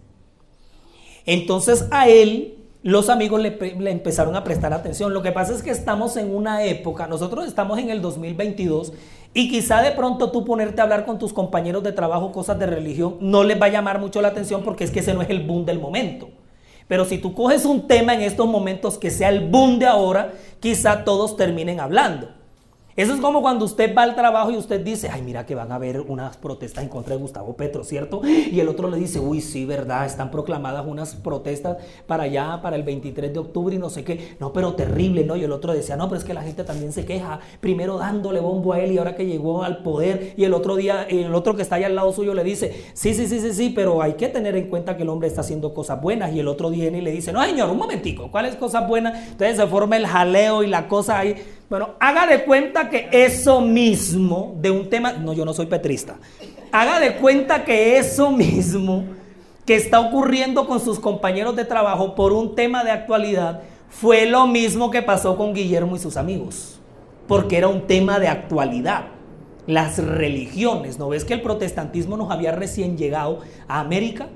[1.26, 3.58] Entonces a él los amigos le,
[3.90, 5.12] empezaron a prestar atención.
[5.12, 8.94] Lo que pasa es que estamos en una época, nosotros estamos en el 2022
[9.34, 12.68] y quizá de pronto tú ponerte a hablar con tus compañeros de trabajo cosas de
[12.68, 15.32] religión no les va a llamar mucho la atención porque es que ese no es
[15.32, 16.30] el boom del momento.
[16.88, 20.34] Pero si tú coges un tema en estos momentos que sea el boom de ahora,
[20.60, 22.30] quizá todos terminen hablando.
[22.96, 25.70] Eso es como cuando usted va al trabajo y usted dice, ay, mira que van
[25.74, 28.22] a haber unas protestas en contra de Gustavo Petro, ¿cierto?
[28.26, 31.76] Y el otro le dice, uy, sí, verdad, están proclamadas unas protestas
[32.08, 34.38] para allá, para el 23 de octubre y no sé qué.
[34.40, 35.36] No, pero terrible, ¿no?
[35.36, 38.40] Y el otro decía, no, pero es que la gente también se queja, primero dándole
[38.40, 40.34] bombo a él y ahora que llegó al poder.
[40.38, 43.14] Y el otro día, el otro que está allá al lado suyo le dice, sí,
[43.14, 45.74] sí, sí, sí, sí, pero hay que tener en cuenta que el hombre está haciendo
[45.74, 46.34] cosas buenas.
[46.34, 49.32] Y el otro viene y le dice, no, señor, un momentico, ¿cuáles cosas buenas?
[49.32, 51.36] Entonces se forma el jaleo y la cosa ahí.
[51.70, 56.18] Bueno, haga de cuenta que eso mismo de un tema, no, yo no soy petrista,
[56.72, 59.06] haga de cuenta que eso mismo
[59.66, 64.46] que está ocurriendo con sus compañeros de trabajo por un tema de actualidad fue lo
[64.46, 66.80] mismo que pasó con Guillermo y sus amigos,
[67.28, 69.08] porque era un tema de actualidad.
[69.66, 74.28] Las religiones, ¿no ves que el protestantismo nos había recién llegado a América?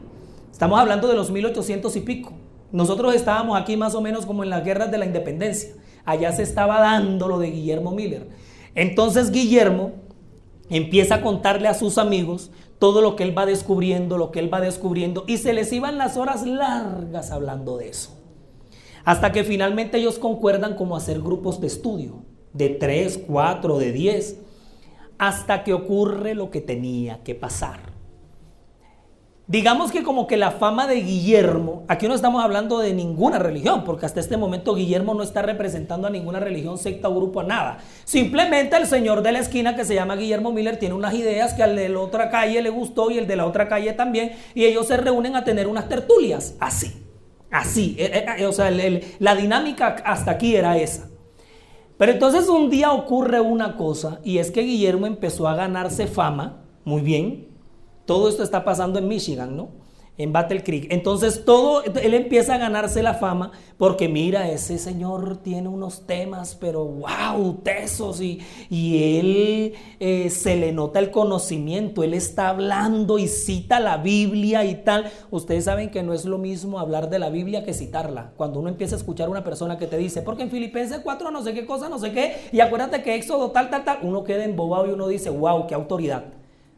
[0.52, 2.34] Estamos hablando de los 1800 y pico.
[2.72, 5.70] Nosotros estábamos aquí más o menos como en las guerras de la independencia.
[6.10, 8.28] Allá se estaba dando lo de Guillermo Miller.
[8.74, 9.92] Entonces Guillermo
[10.68, 14.52] empieza a contarle a sus amigos todo lo que él va descubriendo, lo que él
[14.52, 18.18] va descubriendo, y se les iban las horas largas hablando de eso.
[19.06, 24.40] Hasta que finalmente ellos concuerdan como hacer grupos de estudio, de tres, cuatro, de diez,
[25.20, 27.89] hasta que ocurre lo que tenía que pasar.
[29.50, 33.84] Digamos que como que la fama de Guillermo, aquí no estamos hablando de ninguna religión,
[33.84, 37.46] porque hasta este momento Guillermo no está representando a ninguna religión, secta o grupo, a
[37.46, 37.80] nada.
[38.06, 41.64] Simplemente el señor de la esquina que se llama Guillermo Miller tiene unas ideas que
[41.64, 44.66] al de la otra calle le gustó y el de la otra calle también, y
[44.66, 47.08] ellos se reúnen a tener unas tertulias, así,
[47.50, 47.96] así.
[47.98, 51.10] Eh, eh, eh, o sea, la dinámica hasta aquí era esa.
[51.98, 56.66] Pero entonces un día ocurre una cosa, y es que Guillermo empezó a ganarse fama,
[56.86, 57.49] muy bien,
[58.10, 59.70] todo esto está pasando en Michigan, ¿no?
[60.20, 60.88] en Battle Creek.
[60.90, 66.56] Entonces todo, él empieza a ganarse la fama porque mira, ese señor tiene unos temas,
[66.60, 73.18] pero wow, tesos y, y él eh, se le nota el conocimiento, él está hablando
[73.18, 75.10] y cita la Biblia y tal.
[75.32, 78.34] Ustedes saben que no es lo mismo hablar de la Biblia que citarla.
[78.36, 81.32] Cuando uno empieza a escuchar a una persona que te dice, porque en Filipenses 4
[81.32, 84.26] no sé qué cosa, no sé qué, y acuérdate que Éxodo tal, tal, tal, uno
[84.26, 86.26] queda embobado y uno dice, wow, qué autoridad,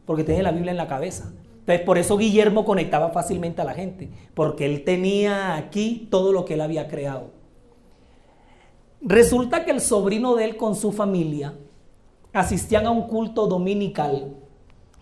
[0.04, 1.32] porque tiene la Biblia en la cabeza.
[1.60, 6.44] Entonces, por eso Guillermo conectaba fácilmente a la gente, porque él tenía aquí todo lo
[6.44, 7.30] que él había creado.
[9.00, 11.54] Resulta que el sobrino de él con su familia
[12.32, 14.36] asistían a un culto dominical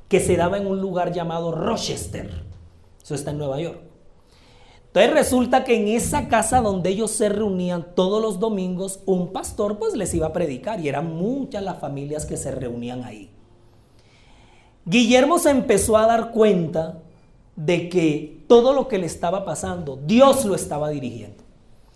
[0.08, 2.44] que se daba en un lugar llamado Rochester.
[3.02, 3.80] Eso está en Nueva York.
[4.86, 9.78] Entonces resulta que en esa casa donde ellos se reunían todos los domingos, un pastor
[9.78, 13.30] pues les iba a predicar y eran muchas las familias que se reunían ahí.
[14.84, 16.98] Guillermo se empezó a dar cuenta
[17.56, 21.44] de que todo lo que le estaba pasando, Dios lo estaba dirigiendo.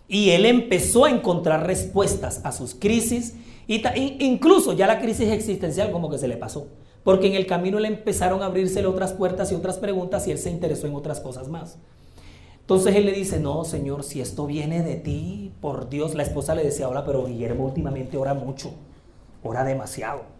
[0.07, 3.35] Y él empezó a encontrar respuestas a sus crisis,
[3.66, 3.82] y
[4.20, 6.68] incluso ya la crisis existencial como que se le pasó,
[7.03, 10.39] porque en el camino le empezaron a abrirse otras puertas y otras preguntas y él
[10.39, 11.78] se interesó en otras cosas más.
[12.61, 16.55] Entonces él le dice, no, Señor, si esto viene de ti, por Dios, la esposa
[16.55, 18.72] le decía, ahora, pero Guillermo últimamente ora mucho,
[19.43, 20.34] ora demasiado.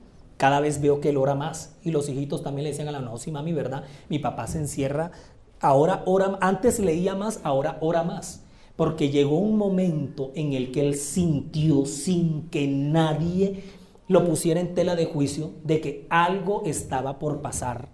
[0.45, 1.75] Cada vez veo que él ora más.
[1.85, 3.85] Y los hijitos también le decían a la no, sí, mami, ¿verdad?
[4.11, 5.11] Mi papá se encierra.
[5.59, 8.45] Ahora ora, antes leía más, ahora ora más.
[8.77, 13.65] Porque llegó un momento en el que él sintió sin que nadie
[14.07, 17.89] lo pusiera en tela de juicio de que algo estaba por pasar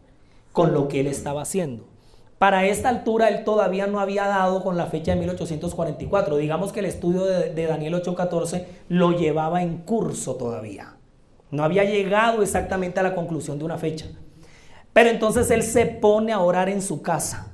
[0.51, 1.85] con lo que él estaba haciendo.
[2.39, 6.37] Para esta altura él todavía no había dado con la fecha de 1844.
[6.37, 10.97] Digamos que el estudio de, de Daniel 8:14 lo llevaba en curso todavía.
[11.51, 14.07] No había llegado exactamente a la conclusión de una fecha.
[14.93, 17.53] Pero entonces él se pone a orar en su casa.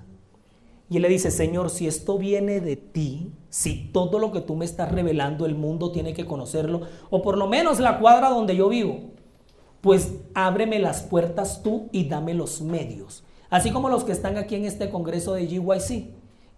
[0.88, 4.54] Y él le dice, Señor, si esto viene de ti, si todo lo que tú
[4.54, 8.54] me estás revelando el mundo tiene que conocerlo, o por lo menos la cuadra donde
[8.54, 9.00] yo vivo,
[9.80, 13.24] pues ábreme las puertas tú y dame los medios.
[13.50, 16.10] Así como los que están aquí en este congreso de GYC,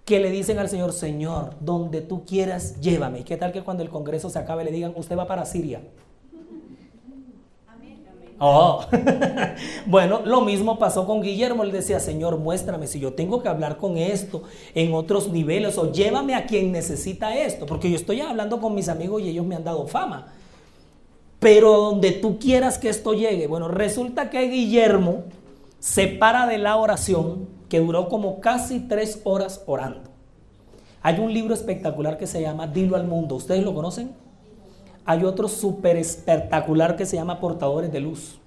[0.04, 3.24] que le dicen al Señor, Señor, donde tú quieras, llévame.
[3.24, 5.82] ¿Qué tal que cuando el congreso se acabe le digan, usted va para Siria?
[8.40, 8.84] Oh,
[9.86, 11.64] bueno, lo mismo pasó con Guillermo.
[11.64, 15.90] Él decía, Señor, muéstrame si yo tengo que hablar con esto en otros niveles o
[15.90, 19.56] llévame a quien necesita esto, porque yo estoy hablando con mis amigos y ellos me
[19.56, 20.32] han dado fama.
[21.40, 25.24] Pero donde tú quieras que esto llegue, bueno, resulta que Guillermo
[25.80, 30.10] se para de la oración que duró como casi tres horas orando.
[31.02, 33.36] Hay un libro espectacular que se llama Dilo al Mundo.
[33.36, 34.12] ¿Ustedes lo conocen?
[35.08, 38.38] Hay otro súper espectacular que se llama Portadores de Luz.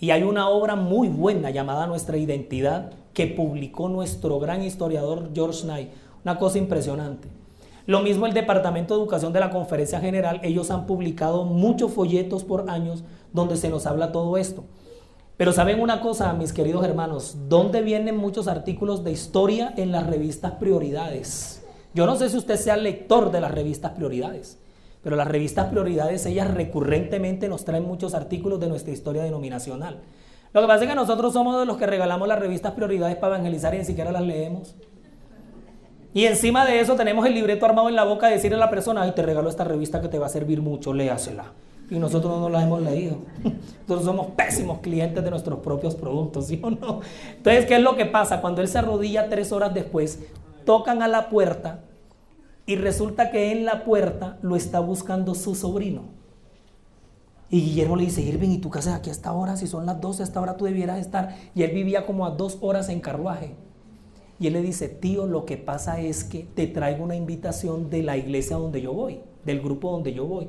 [0.00, 5.62] Y hay una obra muy buena llamada Nuestra Identidad que publicó nuestro gran historiador George
[5.62, 5.90] Knight.
[6.24, 7.28] Una cosa impresionante.
[7.86, 12.42] Lo mismo el Departamento de Educación de la Conferencia General, ellos han publicado muchos folletos
[12.42, 14.64] por años donde se nos habla todo esto.
[15.36, 20.08] Pero saben una cosa, mis queridos hermanos, ¿dónde vienen muchos artículos de historia en las
[20.08, 21.64] revistas prioridades?
[21.94, 24.58] Yo no sé si usted sea lector de las revistas prioridades.
[25.02, 30.00] Pero las revistas Prioridades, ellas recurrentemente nos traen muchos artículos de nuestra historia denominacional.
[30.52, 33.36] Lo que pasa es que nosotros somos de los que regalamos las revistas Prioridades para
[33.36, 34.74] evangelizar y ni siquiera las leemos.
[36.12, 38.70] Y encima de eso tenemos el libreto armado en la boca de decirle a la
[38.70, 41.52] persona, ay, te regalo esta revista que te va a servir mucho, léasela.
[41.88, 43.16] Y nosotros no la hemos leído.
[43.82, 47.00] Nosotros somos pésimos clientes de nuestros propios productos, ¿sí o no?
[47.36, 48.40] Entonces, ¿qué es lo que pasa?
[48.40, 50.20] Cuando él se arrodilla tres horas después,
[50.64, 51.80] tocan a la puerta
[52.70, 56.02] y resulta que en la puerta lo está buscando su sobrino.
[57.48, 59.56] Y Guillermo le dice, Irving, ¿y tú qué haces aquí a esta hora?
[59.56, 61.34] Si son las 12, a esta hora tú debieras estar.
[61.56, 63.56] Y él vivía como a dos horas en carruaje.
[64.38, 68.04] Y él le dice, tío, lo que pasa es que te traigo una invitación de
[68.04, 70.46] la iglesia donde yo voy, del grupo donde yo voy.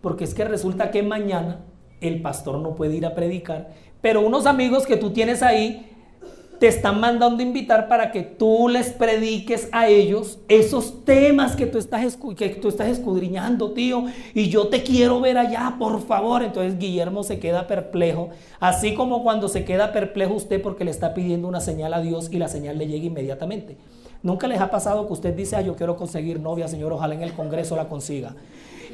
[0.00, 1.60] Porque es que resulta que mañana
[2.00, 5.91] el pastor no puede ir a predicar, pero unos amigos que tú tienes ahí
[6.62, 11.76] te están mandando invitar para que tú les prediques a ellos esos temas que tú
[11.76, 16.40] estás, que tú estás escudriñando, tío, y yo te quiero ver allá, por favor.
[16.40, 21.14] Entonces Guillermo se queda perplejo, así como cuando se queda perplejo usted porque le está
[21.14, 23.76] pidiendo una señal a Dios y la señal le llega inmediatamente.
[24.22, 27.22] Nunca les ha pasado que usted dice, ah, yo quiero conseguir novia, Señor, ojalá en
[27.22, 28.36] el Congreso la consiga.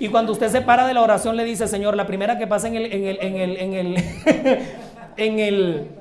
[0.00, 2.66] Y cuando usted se para de la oración le dice, Señor, la primera que pasa
[2.66, 3.96] en el, en el, en el, en el,
[5.18, 5.97] en el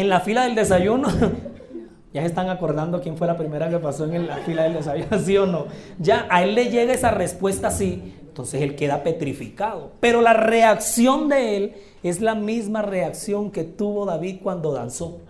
[0.00, 1.08] en la fila del desayuno,
[2.12, 5.18] ya se están acordando quién fue la primera que pasó en la fila del desayuno,
[5.24, 5.66] ¿sí o no?
[5.98, 9.92] Ya a él le llega esa respuesta así, entonces él queda petrificado.
[10.00, 15.20] Pero la reacción de él es la misma reacción que tuvo David cuando danzó.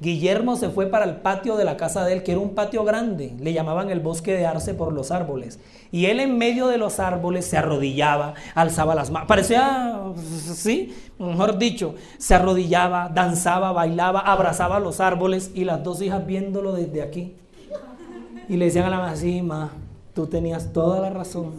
[0.00, 2.84] Guillermo se fue para el patio de la casa de él, que era un patio
[2.84, 5.58] grande, le llamaban el bosque de Arce por los árboles.
[5.90, 10.00] Y él en medio de los árboles se arrodillaba, alzaba las manos, parecía,
[10.54, 16.72] sí, mejor dicho, se arrodillaba, danzaba, bailaba, abrazaba los árboles y las dos hijas viéndolo
[16.74, 17.34] desde aquí.
[18.48, 19.70] Y le decían a la mamá, sí, ma,
[20.14, 21.54] tú tenías toda la razón,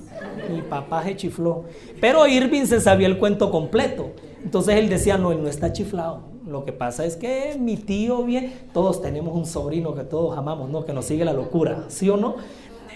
[0.49, 1.65] mi papá se chifló.
[1.99, 4.11] Pero Irving se sabía el cuento completo.
[4.43, 6.23] Entonces él decía, no, él no está chiflado.
[6.49, 10.69] Lo que pasa es que mi tío bien, todos tenemos un sobrino que todos amamos,
[10.69, 10.83] ¿no?
[10.83, 12.37] Que nos sigue la locura, ¿sí o no?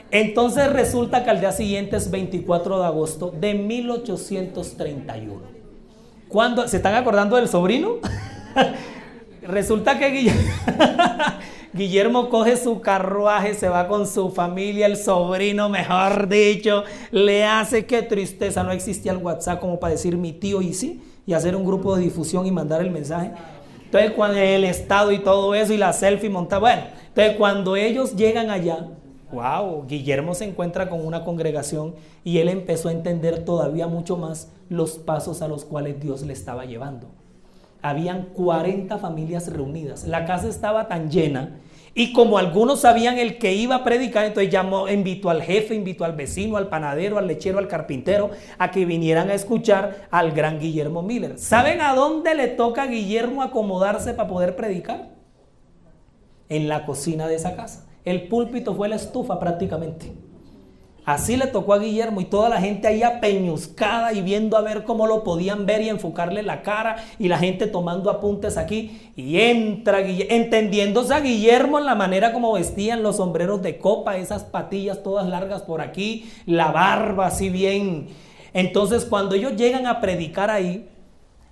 [0.09, 5.41] Entonces resulta que al día siguiente es 24 de agosto de 1831.
[6.27, 6.67] ¿Cuándo?
[6.67, 7.97] ¿Se están acordando del sobrino?
[9.43, 10.41] resulta que Guillermo,
[11.73, 17.85] Guillermo coge su carruaje, se va con su familia, el sobrino, mejor dicho, le hace
[17.85, 21.55] que tristeza, no existía el WhatsApp como para decir mi tío y sí y hacer
[21.55, 23.32] un grupo de difusión y mandar el mensaje.
[23.86, 28.15] Entonces, cuando el estado y todo eso y la selfie montada, bueno, entonces cuando ellos
[28.15, 28.88] llegan allá,
[29.32, 34.51] wow, Guillermo se encuentra con una congregación y él empezó a entender todavía mucho más
[34.69, 37.07] los pasos a los cuales Dios le estaba llevando.
[37.82, 40.05] Habían 40 familias reunidas.
[40.07, 41.59] La casa estaba tan llena
[41.95, 46.05] y como algunos sabían el que iba a predicar, entonces llamó, invitó al jefe, invitó
[46.05, 50.59] al vecino, al panadero, al lechero, al carpintero, a que vinieran a escuchar al gran
[50.59, 51.37] Guillermo Miller.
[51.37, 55.09] ¿Saben a dónde le toca a Guillermo acomodarse para poder predicar?
[56.49, 57.87] En la cocina de esa casa.
[58.05, 60.11] El púlpito fue la estufa prácticamente.
[61.05, 64.85] Así le tocó a Guillermo y toda la gente ahí apeñuscada y viendo a ver
[64.85, 69.11] cómo lo podían ver y enfocarle la cara y la gente tomando apuntes aquí.
[69.17, 74.15] Y entra Guillermo, entendiéndose a Guillermo en la manera como vestían los sombreros de copa,
[74.15, 78.07] esas patillas todas largas por aquí, la barba así bien.
[78.53, 80.87] Entonces cuando ellos llegan a predicar ahí,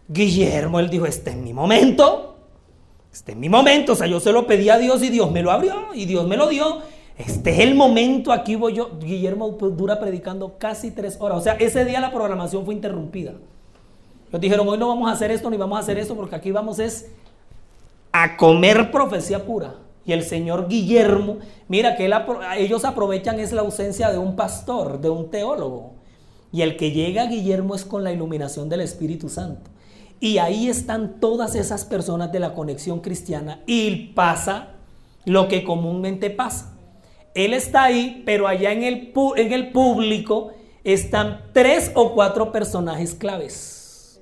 [0.07, 2.37] Guillermo, él dijo, este es mi momento,
[3.11, 5.41] este es mi momento, o sea, yo se lo pedí a Dios y Dios me
[5.41, 6.79] lo abrió y Dios me lo dio.
[7.28, 8.97] Este es el momento, aquí voy yo.
[8.99, 11.38] Guillermo dura predicando casi tres horas.
[11.38, 13.34] O sea, ese día la programación fue interrumpida.
[14.32, 16.51] Nos dijeron, hoy no vamos a hacer esto ni vamos a hacer esto porque aquí
[16.51, 17.11] vamos es
[18.11, 19.76] a comer profecía pura.
[20.03, 22.09] Y el señor Guillermo, mira que
[22.57, 25.93] ellos aprovechan es la ausencia de un pastor, de un teólogo.
[26.51, 29.69] Y el que llega a Guillermo es con la iluminación del Espíritu Santo.
[30.19, 34.69] Y ahí están todas esas personas de la conexión cristiana y pasa
[35.26, 36.78] lo que comúnmente pasa.
[37.36, 40.51] Él está ahí, pero allá en el, en el público
[40.84, 44.19] están tres o cuatro personajes claves.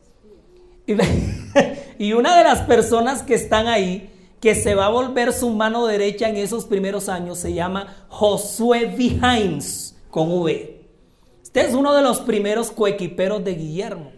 [2.00, 5.86] Y, una de las personas que están ahí, que se va a volver su mano
[5.86, 10.80] derecha en esos primeros años, se llama Josué Vihains, con V.
[11.44, 14.12] Este es uno de los primeros coequiperos de Guillermo.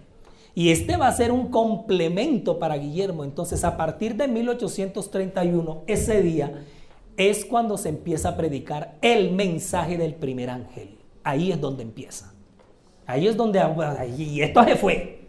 [0.54, 3.24] Y este va a ser un complemento para Guillermo.
[3.24, 6.66] Entonces, a partir de 1831, ese día,
[7.30, 10.98] es cuando se empieza a predicar el mensaje del primer ángel.
[11.24, 12.34] Ahí es donde empieza.
[13.06, 13.62] Ahí es donde...
[14.18, 15.28] Y esto se fue.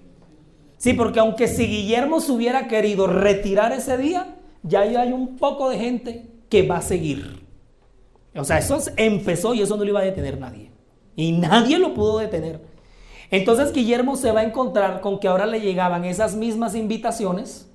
[0.78, 5.70] Sí, porque aunque si Guillermo se hubiera querido retirar ese día, ya hay un poco
[5.70, 7.44] de gente que va a seguir.
[8.34, 10.70] O sea, eso empezó y eso no lo iba a detener nadie.
[11.14, 12.60] Y nadie lo pudo detener.
[13.30, 17.70] Entonces Guillermo se va a encontrar con que ahora le llegaban esas mismas invitaciones,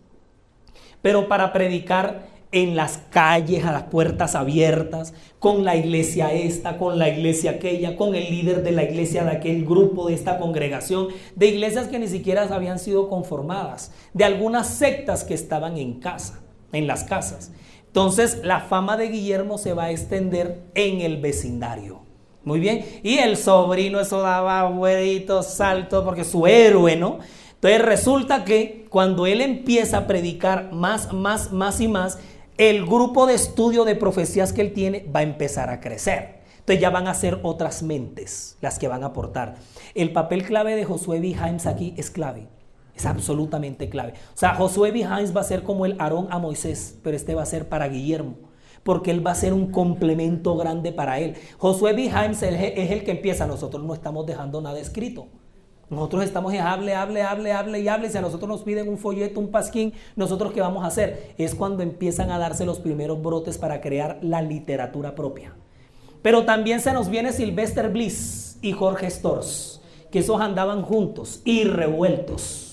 [1.01, 6.97] pero para predicar en las calles, a las puertas abiertas, con la iglesia esta, con
[6.97, 11.09] la iglesia aquella, con el líder de la iglesia de aquel grupo, de esta congregación,
[11.35, 16.41] de iglesias que ni siquiera habían sido conformadas, de algunas sectas que estaban en casa,
[16.71, 17.51] en las casas.
[17.87, 22.01] Entonces la fama de Guillermo se va a extender en el vecindario.
[22.43, 27.19] Muy bien, y el sobrino eso daba vuelitos, saltos, porque su héroe, ¿no?
[27.55, 32.19] Entonces resulta que cuando él empieza a predicar más, más, más y más,
[32.57, 36.41] el grupo de estudio de profecías que él tiene va a empezar a crecer.
[36.59, 39.55] Entonces ya van a ser otras mentes las que van a aportar.
[39.93, 41.27] El papel clave de Josué B.
[41.27, 42.47] Himes aquí es clave.
[42.95, 44.13] Es absolutamente clave.
[44.33, 44.99] O sea, Josué B.
[44.99, 47.87] Himes va a ser como el Aarón a Moisés, pero este va a ser para
[47.87, 48.35] Guillermo.
[48.83, 51.35] Porque él va a ser un complemento grande para él.
[51.57, 52.05] Josué B.
[52.05, 53.45] Himes es el que empieza.
[53.45, 55.27] Nosotros no estamos dejando nada escrito.
[55.89, 58.09] Nosotros estamos en hable, hable, hable, hable y hable.
[58.09, 61.33] Si a nosotros nos piden un folleto, un pasquín, ¿nosotros qué vamos a hacer?
[61.37, 65.53] Es cuando empiezan a darse los primeros brotes para crear la literatura propia.
[66.21, 69.81] Pero también se nos viene Sylvester Bliss y Jorge Stors,
[70.11, 72.66] que esos andaban juntos y revueltos.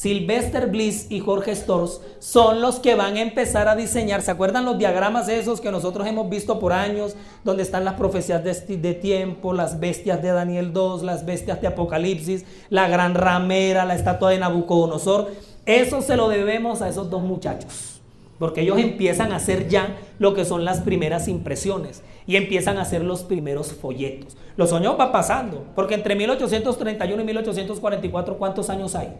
[0.00, 4.22] Sylvester Bliss y Jorge Stors son los que van a empezar a diseñar.
[4.22, 7.16] ¿Se acuerdan los diagramas esos que nosotros hemos visto por años?
[7.44, 11.66] Donde están las profecías de, de tiempo, las bestias de Daniel 2, las bestias de
[11.66, 15.32] Apocalipsis, la gran ramera, la estatua de Nabucodonosor.
[15.66, 18.00] Eso se lo debemos a esos dos muchachos.
[18.38, 22.82] porque ellos empiezan a hacer ya lo que son las primeras impresiones y empiezan a
[22.82, 24.34] hacer los primeros folletos.
[24.56, 29.12] Los años va pasando, porque entre 1831 y 1844, ¿cuántos años hay?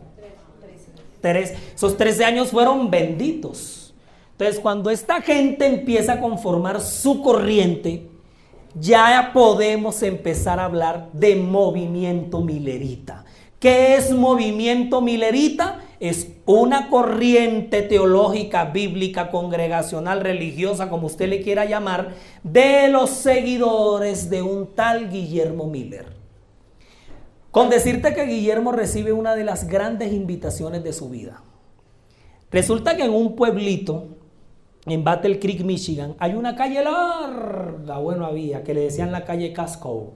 [1.22, 3.94] Esos 13 años fueron benditos.
[4.32, 8.08] Entonces, cuando esta gente empieza a conformar su corriente,
[8.74, 13.24] ya podemos empezar a hablar de movimiento milerita.
[13.58, 15.80] ¿Qué es movimiento milerita?
[16.00, 24.30] Es una corriente teológica, bíblica, congregacional, religiosa, como usted le quiera llamar, de los seguidores
[24.30, 26.19] de un tal Guillermo Miller.
[27.50, 31.42] Con decirte que Guillermo recibe una de las grandes invitaciones de su vida.
[32.52, 34.18] Resulta que en un pueblito,
[34.86, 39.52] en Battle Creek, Michigan, hay una calle larga, bueno había, que le decían la calle
[39.52, 40.14] Casco.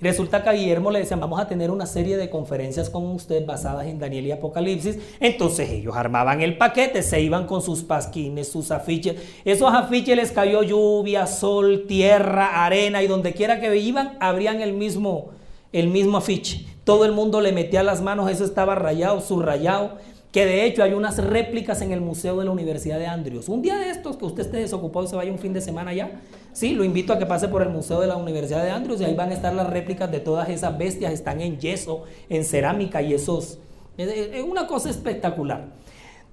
[0.00, 3.44] Resulta que a Guillermo le decían, vamos a tener una serie de conferencias con usted
[3.44, 4.98] basadas en Daniel y Apocalipsis.
[5.18, 9.16] Entonces ellos armaban el paquete, se iban con sus pasquines, sus afiches.
[9.44, 14.72] Esos afiches les cayó lluvia, sol, tierra, arena y donde quiera que iban, abrían el
[14.72, 15.32] mismo,
[15.72, 16.66] el mismo afiche.
[16.84, 19.98] Todo el mundo le metía las manos, eso estaba rayado, subrayado
[20.32, 23.48] que de hecho hay unas réplicas en el Museo de la Universidad de Andrews.
[23.48, 26.20] Un día de estos que usted esté desocupado se vaya un fin de semana ya,
[26.52, 29.04] sí, lo invito a que pase por el Museo de la Universidad de Andrews y
[29.04, 33.02] ahí van a estar las réplicas de todas esas bestias, están en yeso, en cerámica
[33.02, 33.58] y esos...
[33.96, 35.66] Es una cosa espectacular.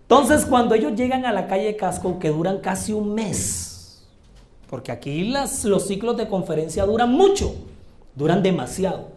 [0.03, 4.05] Entonces, cuando ellos llegan a la calle Casco, que duran casi un mes,
[4.69, 7.55] porque aquí las, los ciclos de conferencia duran mucho,
[8.15, 9.16] duran demasiado.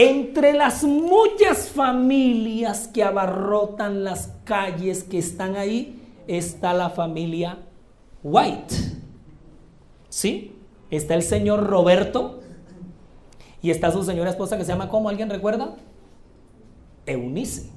[0.00, 7.58] Entre las muchas familias que abarrotan las calles que están ahí, está la familia
[8.22, 8.76] White.
[10.08, 10.52] ¿Sí?
[10.92, 12.38] Está el señor Roberto
[13.60, 15.08] y está su señora esposa que se llama, ¿cómo?
[15.08, 15.74] ¿Alguien recuerda?
[17.04, 17.68] Eunice.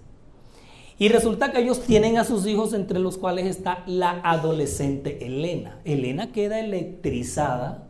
[0.99, 5.82] Y resulta que ellos tienen a sus hijos entre los cuales está la adolescente Elena.
[5.86, 7.88] Elena queda electrizada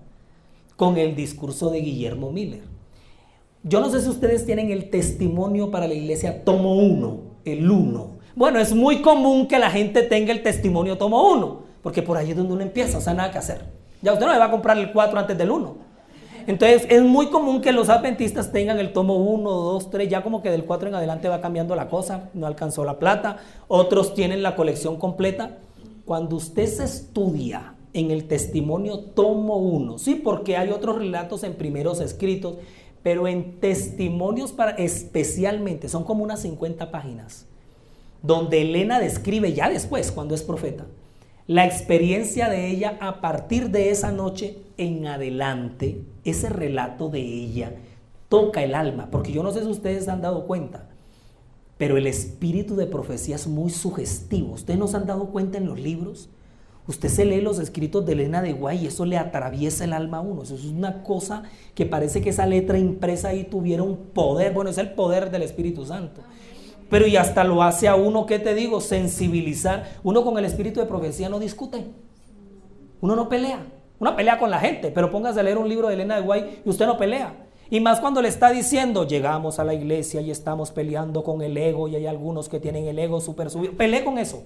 [0.78, 2.71] con el discurso de Guillermo Miller.
[3.64, 8.18] Yo no sé si ustedes tienen el testimonio para la iglesia tomo uno, el uno.
[8.36, 12.32] Bueno, es muy común que la gente tenga el testimonio tomo uno, porque por ahí
[12.32, 13.66] es donde uno empieza, o sea, nada que hacer.
[14.02, 15.76] Ya usted no le va a comprar el 4 antes del 1.
[16.48, 20.42] Entonces, es muy común que los adventistas tengan el tomo 1, 2, 3, ya como
[20.42, 23.38] que del 4 en adelante va cambiando la cosa, no alcanzó la plata.
[23.68, 25.60] Otros tienen la colección completa.
[26.06, 31.54] Cuando usted se estudia en el testimonio tomo 1, sí, porque hay otros relatos en
[31.54, 32.56] primeros escritos
[33.04, 37.46] pero en testimonios para, especialmente, son como unas 50 páginas,
[38.22, 40.86] donde Elena describe ya después, cuando es profeta,
[41.48, 47.76] la experiencia de ella a partir de esa noche en adelante, ese relato de ella
[48.30, 50.88] toca el alma, porque yo no sé si ustedes han dado cuenta,
[51.78, 54.54] pero el espíritu de profecía es muy sugestivo.
[54.54, 56.30] ¿Ustedes no se han dado cuenta en los libros?
[56.92, 60.18] Usted se lee los escritos de Elena de Guay y eso le atraviesa el alma
[60.18, 60.44] a uno.
[60.44, 64.52] Eso es una cosa que parece que esa letra impresa ahí tuviera un poder.
[64.52, 66.20] Bueno, es el poder del Espíritu Santo.
[66.90, 68.82] Pero y hasta lo hace a uno, ¿qué te digo?
[68.82, 70.00] Sensibilizar.
[70.04, 71.86] Uno con el espíritu de profecía no discute.
[73.00, 73.66] Uno no pelea.
[73.98, 76.62] Uno pelea con la gente, pero póngase a leer un libro de Elena de Guay
[76.66, 77.48] y usted no pelea.
[77.70, 81.56] Y más cuando le está diciendo, llegamos a la iglesia y estamos peleando con el
[81.56, 83.78] ego y hay algunos que tienen el ego súper subido.
[83.78, 84.44] Pelee con eso.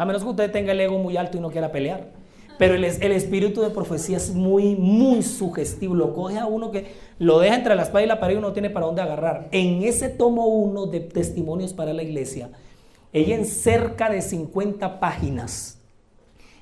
[0.00, 2.08] A menos que usted tenga el ego muy alto y no quiera pelear.
[2.56, 5.94] Pero el, el, espíritu de profecía es muy, muy sugestivo.
[5.94, 6.86] Lo coge a uno que
[7.18, 9.48] lo deja entre la espada y la pared y uno no tiene para dónde agarrar.
[9.52, 12.48] En ese tomo uno de testimonios para la iglesia,
[13.12, 15.82] ella en cerca de 50 páginas,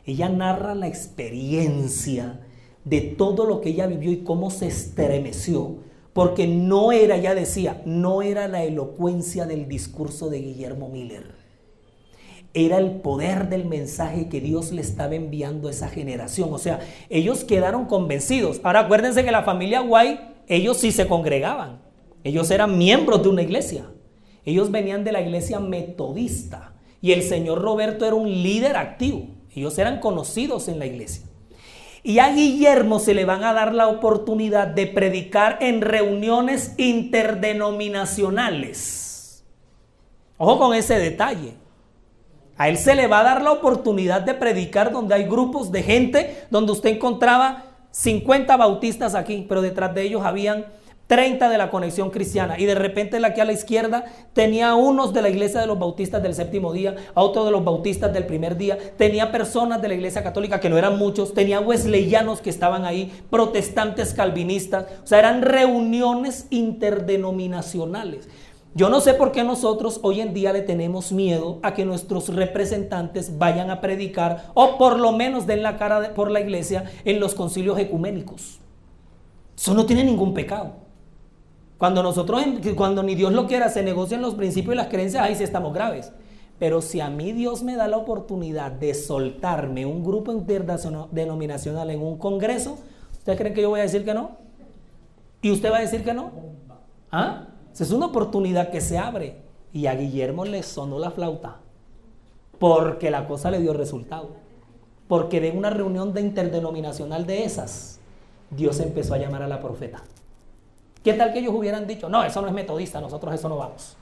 [0.05, 2.41] ella narra la experiencia
[2.85, 5.77] de todo lo que ella vivió y cómo se estremeció.
[6.13, 11.38] Porque no era, ya decía, no era la elocuencia del discurso de Guillermo Miller
[12.55, 16.49] era el poder del mensaje que Dios le estaba enviando a esa generación.
[16.53, 16.81] O sea,
[17.11, 18.61] ellos quedaron convencidos.
[18.63, 21.81] Ahora acuérdense que la familia White, ellos sí se congregaban.
[22.25, 23.85] Ellos eran miembros de una iglesia.
[24.45, 26.73] Ellos venían de la iglesia metodista.
[27.01, 29.27] Y el señor Roberto era un líder activo.
[29.55, 31.25] Ellos eran conocidos en la iglesia.
[32.03, 39.45] Y a Guillermo se le van a dar la oportunidad de predicar en reuniones interdenominacionales.
[40.39, 41.55] Ojo con ese detalle.
[42.59, 45.83] A él se le va a dar la oportunidad de predicar donde hay grupos de
[45.83, 50.67] gente, donde usted encontraba 50 bautistas aquí, pero detrás de ellos habían
[51.09, 52.59] 30 de la conexión cristiana.
[52.59, 54.05] Y de repente la que a la izquierda
[54.35, 57.65] tenía unos de la iglesia de los bautistas del séptimo día, a otros de los
[57.65, 61.61] bautistas del primer día, tenía personas de la iglesia católica que no eran muchos, tenía
[61.61, 68.29] wesleyanos que estaban ahí, protestantes calvinistas, o sea, eran reuniones interdenominacionales.
[68.75, 72.29] Yo no sé por qué nosotros hoy en día le tenemos miedo a que nuestros
[72.29, 77.19] representantes vayan a predicar o por lo menos den la cara por la iglesia en
[77.19, 78.61] los concilios ecuménicos.
[79.57, 80.75] Eso no tiene ningún pecado.
[81.79, 82.45] Cuando nosotros,
[82.77, 85.73] cuando ni Dios lo quiera, se negocian los principios y las creencias, ahí sí estamos
[85.73, 86.13] graves.
[86.59, 90.33] Pero si a mí Dios me da la oportunidad de soltarme un grupo
[91.13, 92.79] denominacional en un congreso,
[93.13, 94.33] ¿ustedes creen que yo voy a decir que no?
[95.41, 96.33] ¿Y usted va a decir que no?
[97.13, 97.48] ¿Ah?
[97.81, 99.37] Es una oportunidad que se abre.
[99.73, 101.57] Y a Guillermo le sonó la flauta.
[102.59, 104.31] Porque la cosa le dio resultado.
[105.07, 108.01] Porque de una reunión de interdenominacional de esas,
[108.51, 110.03] Dios empezó a llamar a la profeta.
[111.03, 113.97] ¿Qué tal que ellos hubieran dicho, no, eso no es metodista, nosotros eso no vamos?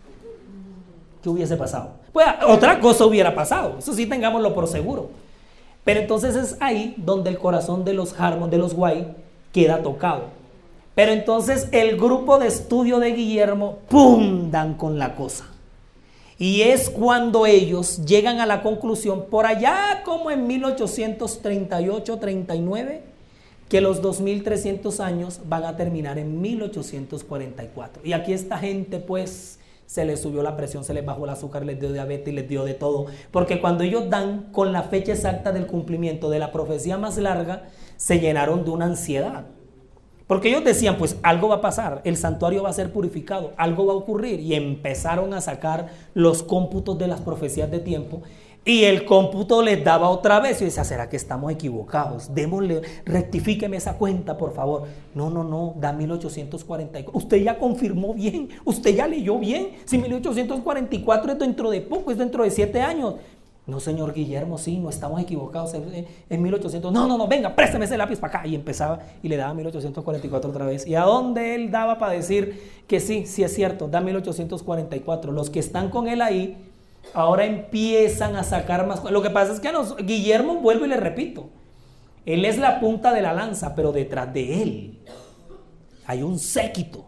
[1.23, 1.91] ¿Qué hubiese pasado?
[2.13, 5.11] Pues otra cosa hubiera pasado, eso sí tengámoslo por seguro.
[5.85, 9.15] Pero entonces es ahí donde el corazón de los Harmon, de los White,
[9.53, 10.36] queda tocado.
[10.97, 15.45] Pero entonces el grupo de estudio de Guillermo, ¡pum!, dan con la cosa.
[16.39, 23.01] Y es cuando ellos llegan a la conclusión, por allá como en 1838-39,
[23.69, 28.03] que los 2300 años van a terminar en 1844.
[28.03, 31.67] Y aquí esta gente pues se les subió la presión, se les bajó el azúcar,
[31.67, 33.05] les dio diabetes, les dio de todo.
[33.31, 37.65] Porque cuando ellos dan con la fecha exacta del cumplimiento de la profecía más larga,
[37.99, 39.45] se llenaron de una ansiedad.
[40.27, 43.87] Porque ellos decían, pues algo va a pasar, el santuario va a ser purificado, algo
[43.87, 44.41] va a ocurrir.
[44.41, 48.23] Y empezaron a sacar los cómputos de las profecías de tiempo
[48.67, 50.61] y el cómputo les daba otra vez.
[50.61, 52.35] Y decía, ¿será que estamos equivocados?
[52.35, 54.89] Démosle, rectifíqueme esa cuenta, por favor.
[55.15, 57.17] No, no, no, da 1844.
[57.17, 59.71] Usted ya confirmó bien, usted ya leyó bien.
[59.85, 63.15] Si 1844 es dentro de poco, es dentro de siete años.
[63.67, 65.75] No, señor Guillermo, sí, no estamos equivocados.
[65.75, 68.47] En 1800, no, no, no, venga, présteme ese lápiz para acá.
[68.47, 70.87] Y empezaba y le daba 1844 otra vez.
[70.87, 75.33] ¿Y a dónde él daba para decir que sí, sí es cierto, da 1844?
[75.33, 76.57] Los que están con él ahí
[77.13, 79.03] ahora empiezan a sacar más.
[79.11, 81.49] Lo que pasa es que nos, Guillermo, vuelvo y le repito,
[82.25, 84.99] él es la punta de la lanza, pero detrás de él
[86.07, 87.07] hay un séquito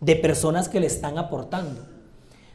[0.00, 1.86] de personas que le están aportando.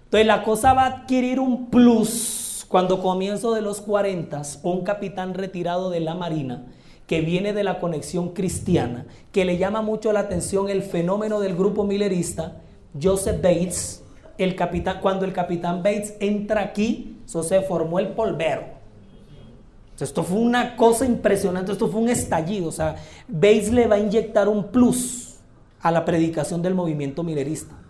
[0.04, 5.34] Entonces la cosa va a adquirir un plus cuando comienzo de los 40, un capitán
[5.34, 6.68] retirado de la Marina,
[7.06, 11.58] que viene de la conexión cristiana, que le llama mucho la atención el fenómeno del
[11.58, 12.62] grupo millerista,
[13.00, 14.04] Joseph Bates,
[14.38, 18.64] el capitán, cuando el capitán Bates entra aquí, se formó el polvero.
[20.00, 22.70] Esto fue una cosa impresionante, esto fue un estallido.
[22.70, 22.96] O sea,
[23.28, 25.36] Bates le va a inyectar un plus
[25.82, 27.81] a la predicación del movimiento milerista.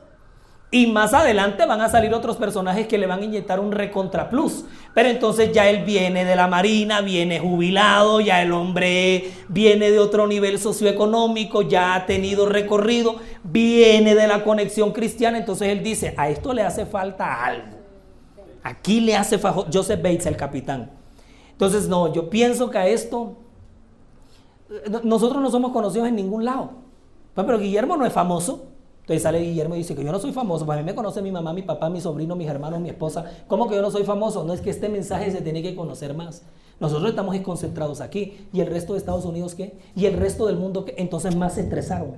[0.74, 4.30] Y más adelante van a salir otros personajes que le van a inyectar un recontra
[4.30, 4.63] plus.
[4.93, 9.99] Pero entonces ya él viene de la marina, viene jubilado, ya el hombre viene de
[9.99, 15.38] otro nivel socioeconómico, ya ha tenido recorrido, viene de la conexión cristiana.
[15.38, 17.78] Entonces él dice, a esto le hace falta algo.
[18.63, 20.89] Aquí le hace falta Joseph Bates, el capitán.
[21.51, 23.36] Entonces, no, yo pienso que a esto,
[25.03, 26.72] nosotros no somos conocidos en ningún lado.
[27.36, 28.70] Pues, pero Guillermo no es famoso.
[29.02, 31.22] Entonces sale Guillermo y dice que yo no soy famoso, pues a mí me conoce
[31.22, 33.26] mi mamá, mi papá, mi sobrino, mis hermanos, mi esposa.
[33.47, 34.43] ¿Cómo que yo no soy famoso?
[34.43, 36.43] No es que este mensaje se tiene que conocer más.
[36.80, 38.47] Nosotros estamos concentrados aquí.
[38.54, 39.74] ¿Y el resto de Estados Unidos qué?
[39.95, 40.95] ¿Y el resto del mundo qué?
[40.97, 42.16] Entonces más se estresaron.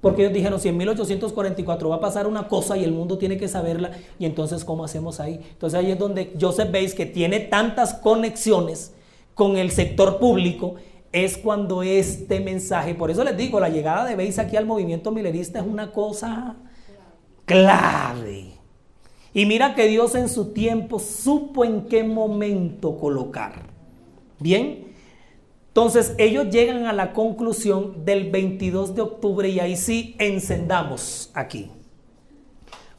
[0.00, 3.36] Porque ellos dijeron, si en 1844 va a pasar una cosa y el mundo tiene
[3.36, 5.40] que saberla, y entonces ¿cómo hacemos ahí?
[5.52, 8.94] Entonces ahí es donde Joseph veis que tiene tantas conexiones
[9.34, 10.76] con el sector público
[11.12, 15.10] es cuando este mensaje, por eso les digo, la llegada de Beis aquí al movimiento
[15.10, 16.56] milerista es una cosa
[17.44, 18.52] clave.
[19.32, 23.66] Y mira que Dios en su tiempo supo en qué momento colocar.
[24.38, 24.88] Bien,
[25.68, 31.70] entonces ellos llegan a la conclusión del 22 de octubre y ahí sí encendamos aquí.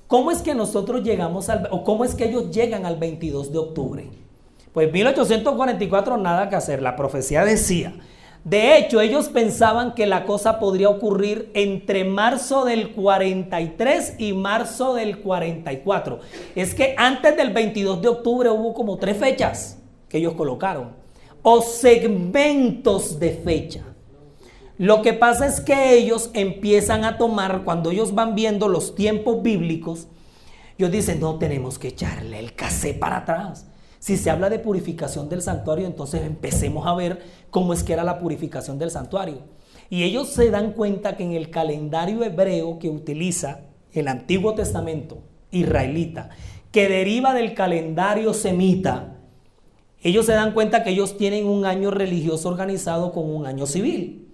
[0.07, 3.57] ¿Cómo es que nosotros llegamos al, o cómo es que ellos llegan al 22 de
[3.57, 4.20] octubre?
[4.73, 7.93] Pues 1844 nada que hacer, la profecía decía.
[8.43, 14.95] De hecho, ellos pensaban que la cosa podría ocurrir entre marzo del 43 y marzo
[14.95, 16.19] del 44.
[16.55, 19.77] Es que antes del 22 de octubre hubo como tres fechas
[20.09, 20.95] que ellos colocaron,
[21.43, 23.83] o segmentos de fecha.
[24.77, 29.43] Lo que pasa es que ellos empiezan a tomar, cuando ellos van viendo los tiempos
[29.43, 30.07] bíblicos,
[30.79, 33.67] ellos dicen, no tenemos que echarle el casé para atrás.
[34.01, 37.21] Si se habla de purificación del santuario, entonces empecemos a ver
[37.51, 39.43] cómo es que era la purificación del santuario.
[39.91, 43.59] Y ellos se dan cuenta que en el calendario hebreo que utiliza
[43.93, 45.19] el Antiguo Testamento
[45.51, 46.29] israelita,
[46.71, 49.17] que deriva del calendario semita,
[50.01, 54.29] ellos se dan cuenta que ellos tienen un año religioso organizado con un año civil.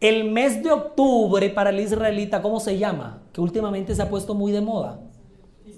[0.00, 3.22] El mes de octubre para el israelita, ¿cómo se llama?
[3.32, 4.98] Que últimamente se ha puesto muy de moda.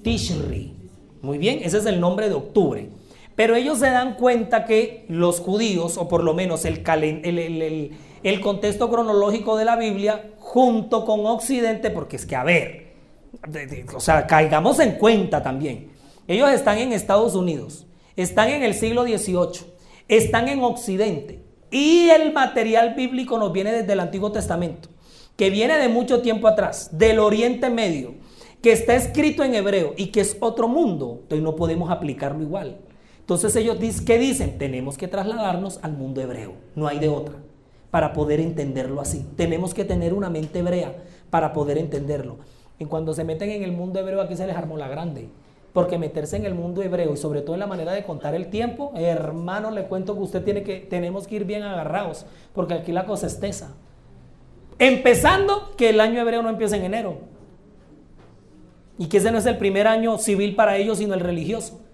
[0.02, 0.72] Tishri.
[1.20, 2.88] Muy bien, ese es el nombre de octubre.
[3.36, 6.82] Pero ellos se dan cuenta que los judíos, o por lo menos el,
[8.40, 12.94] contexto cronológico de la Biblia, junto con Occidente, porque es que, a ver,
[13.94, 15.90] o sea, caigamos en cuenta también.
[16.26, 19.66] Ellos están en Estados Unidos, están en el siglo XVIII,
[20.08, 24.88] están en Occidente, y el material bíblico nos viene desde el Antiguo Testamento,
[25.36, 28.14] que viene de mucho tiempo atrás, del Oriente Medio,
[28.62, 32.78] que está escrito en hebreo y que es otro mundo, entonces no podemos aplicarlo igual.
[33.26, 34.56] Entonces ellos ¿qué dicen?
[34.56, 37.34] Tenemos que trasladarnos al mundo hebreo, no hay de otra,
[37.90, 39.26] para poder entenderlo así.
[39.36, 40.94] Tenemos que tener una mente hebrea
[41.28, 42.36] para poder entenderlo.
[42.78, 45.28] Y cuando se meten en el mundo hebreo, aquí se les armó la grande.
[45.72, 48.46] Porque meterse en el mundo hebreo y sobre todo en la manera de contar el
[48.46, 52.92] tiempo, hermano, le cuento que usted tiene que, tenemos que ir bien agarrados, porque aquí
[52.92, 53.74] la cosa es tesa.
[54.78, 57.18] Empezando que el año hebreo no empieza en enero.
[58.98, 61.85] Y que ese no es el primer año civil para ellos, sino el religioso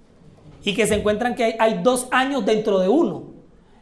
[0.65, 3.33] y que se encuentran que hay, dos años dentro de uno.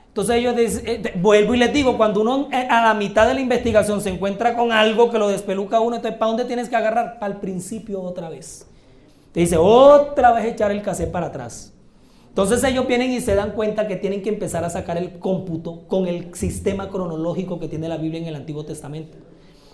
[0.08, 3.40] Entonces ellos eh, vuelvo y les digo, cuando uno eh, a la mitad de la
[3.40, 7.18] investigación se encuentra con algo que lo despeluca uno, entonces ¿para dónde tienes que agarrar?
[7.18, 8.66] Para el principio otra vez.
[9.32, 11.72] Te dice, otra vez echar el cassette para atrás.
[12.28, 15.86] Entonces ellos vienen y se dan cuenta que tienen que empezar a sacar el cómputo
[15.86, 19.18] con el sistema cronológico que tiene la Biblia en el Antiguo Testamento.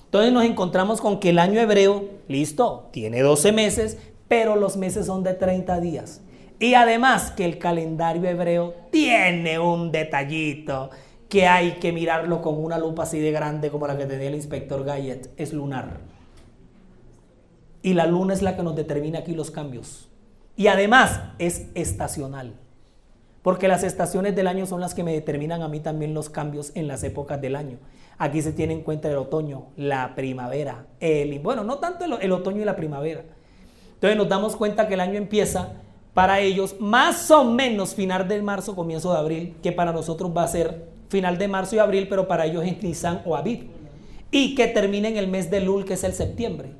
[0.04, 3.98] Entonces nos encontramos con que el año hebreo, listo, tiene 12 meses,
[4.28, 6.22] pero los meses son de 30 días.
[6.58, 10.90] Y además que el calendario hebreo tiene un detallito
[11.28, 14.34] que hay que mirarlo con una lupa así de grande como la que tenía el
[14.34, 15.98] inspector Gayet, es lunar.
[17.82, 20.08] Y la luna es la que nos determina aquí los cambios.
[20.56, 22.54] Y además es estacional.
[23.42, 26.72] Porque las estaciones del año son las que me determinan a mí también los cambios
[26.74, 27.78] en las épocas del año.
[28.18, 32.32] Aquí se tiene en cuenta el otoño, la primavera, el bueno, no tanto el, el
[32.32, 33.22] otoño y la primavera.
[33.94, 35.74] Entonces nos damos cuenta que el año empieza
[36.16, 40.44] para ellos más o menos final de marzo, comienzo de abril, que para nosotros va
[40.44, 43.66] a ser final de marzo y abril, pero para ellos es Nisan o Aviv.
[44.30, 46.72] Y que termine en el mes de Lul, que es el septiembre.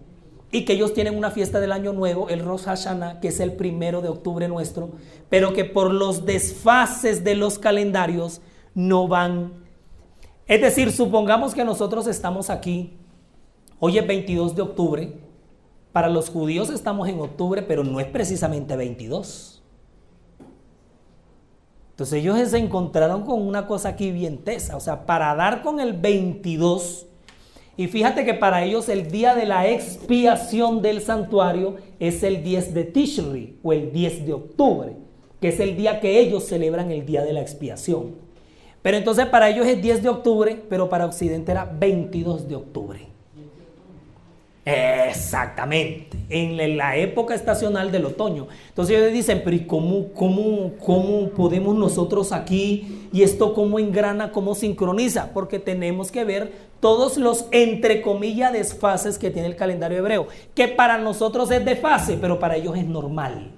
[0.53, 3.53] Y que ellos tienen una fiesta del año nuevo, el Rosh Hashanah, que es el
[3.53, 4.93] primero de octubre nuestro,
[5.29, 8.41] pero que por los desfases de los calendarios
[8.75, 9.53] no van.
[10.47, 12.97] Es decir, supongamos que nosotros estamos aquí,
[13.81, 15.26] hoy es 22 de octubre,
[15.97, 19.63] para los judíos estamos en octubre, pero no es precisamente 22.
[21.93, 25.81] Entonces ellos se encontraron con una cosa aquí bien tesa, o sea, para dar con
[25.81, 27.07] el 22,
[27.79, 32.75] y fíjate que para ellos el día de la expiación del santuario es el 10
[32.75, 34.97] de Tishri o el 10 de octubre,
[35.41, 38.17] que es el día que ellos celebran el día de la expiación.
[38.83, 43.16] Pero entonces para ellos es 10 de octubre, pero para Occidente era 22 de octubre.
[44.69, 48.49] Exactamente, en la época estacional del otoño.
[48.69, 53.09] Entonces ellos dicen, pero ¿y cómo, cómo, cómo podemos nosotros aquí?
[53.13, 55.31] ¿Y esto cómo engrana, cómo sincroniza?
[55.33, 60.67] Porque tenemos que ver todos los, entre comillas, desfases que tiene el calendario hebreo, que
[60.67, 63.53] para nosotros es desfase, pero para ellos es normal.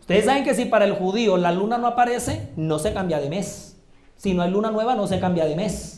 [0.00, 3.30] Ustedes saben que si para el judío la luna no aparece, no se cambia de
[3.30, 3.78] mes.
[4.16, 5.95] Si no hay luna nueva, no se cambia de mes.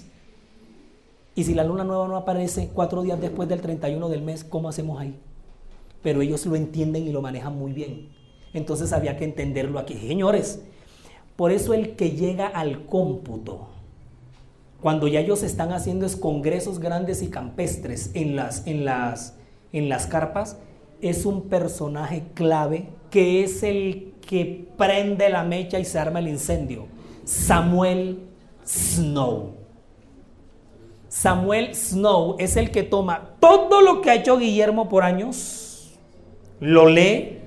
[1.38, 4.68] Y si la luna nueva no aparece cuatro días después del 31 del mes, ¿cómo
[4.68, 5.14] hacemos ahí?
[6.02, 8.08] Pero ellos lo entienden y lo manejan muy bien.
[8.54, 9.94] Entonces había que entenderlo aquí.
[9.94, 10.62] Señores,
[11.36, 13.68] por eso el que llega al cómputo,
[14.80, 19.36] cuando ya ellos están haciendo es congresos grandes y campestres en las, en las,
[19.72, 20.56] en las carpas,
[21.00, 26.26] es un personaje clave que es el que prende la mecha y se arma el
[26.26, 26.86] incendio.
[27.24, 28.26] Samuel
[28.66, 29.57] Snow.
[31.08, 35.90] Samuel Snow es el que toma todo lo que ha hecho Guillermo por años,
[36.60, 37.38] lo lee,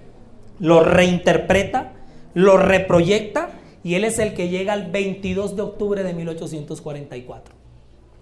[0.59, 1.93] lo reinterpreta,
[2.33, 3.49] lo reproyecta
[3.83, 7.55] y él es el que llega al 22 de octubre de 1844.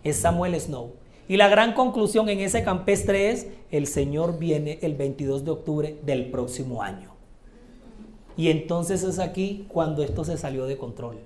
[0.03, 0.93] Es Samuel Snow.
[1.27, 5.99] Y la gran conclusión en ese campestre es, el Señor viene el 22 de octubre
[6.03, 7.11] del próximo año.
[8.35, 11.17] Y entonces es aquí cuando esto se salió de control,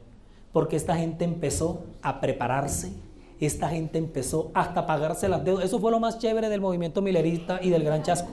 [0.51, 2.91] porque esta gente empezó a prepararse,
[3.45, 5.65] esta gente empezó hasta pagarse las deudas.
[5.65, 8.29] Eso fue lo más chévere del movimiento milerista y del gran chasco.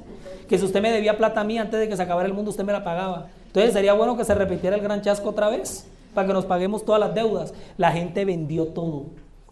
[0.48, 2.50] Que si usted me debía plata a mí antes de que se acabara el mundo,
[2.50, 3.28] usted me la pagaba.
[3.46, 6.84] Entonces sería bueno que se repitiera el gran chasco otra vez para que nos paguemos
[6.84, 7.54] todas las deudas.
[7.76, 9.06] La gente vendió todo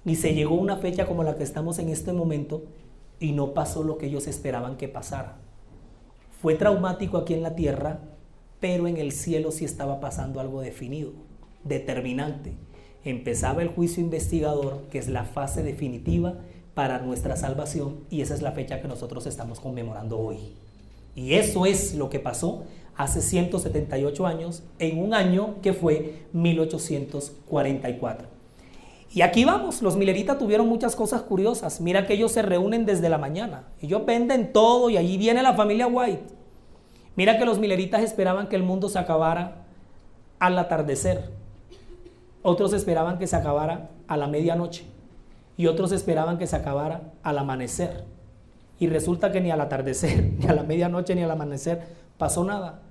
[0.04, 2.62] y se llegó una fecha como la que estamos en este momento
[3.20, 5.36] y no pasó lo que ellos esperaban que pasara.
[6.40, 8.00] Fue traumático aquí en la tierra,
[8.60, 11.12] pero en el cielo sí estaba pasando algo definido,
[11.64, 12.54] determinante
[13.10, 16.34] empezaba el juicio investigador, que es la fase definitiva
[16.74, 20.38] para nuestra salvación, y esa es la fecha que nosotros estamos conmemorando hoy.
[21.14, 22.64] Y eso es lo que pasó
[22.96, 28.28] hace 178 años, en un año que fue 1844.
[29.14, 31.80] Y aquí vamos, los mileritas tuvieron muchas cosas curiosas.
[31.80, 33.64] Mira que ellos se reúnen desde la mañana.
[33.80, 36.24] Ellos venden todo y allí viene la familia White.
[37.16, 39.64] Mira que los mileritas esperaban que el mundo se acabara
[40.38, 41.37] al atardecer.
[42.48, 44.84] Otros esperaban que se acabara a la medianoche.
[45.56, 48.04] Y otros esperaban que se acabara al amanecer.
[48.78, 51.82] Y resulta que ni al atardecer, ni a la medianoche, ni al amanecer
[52.16, 52.82] pasó nada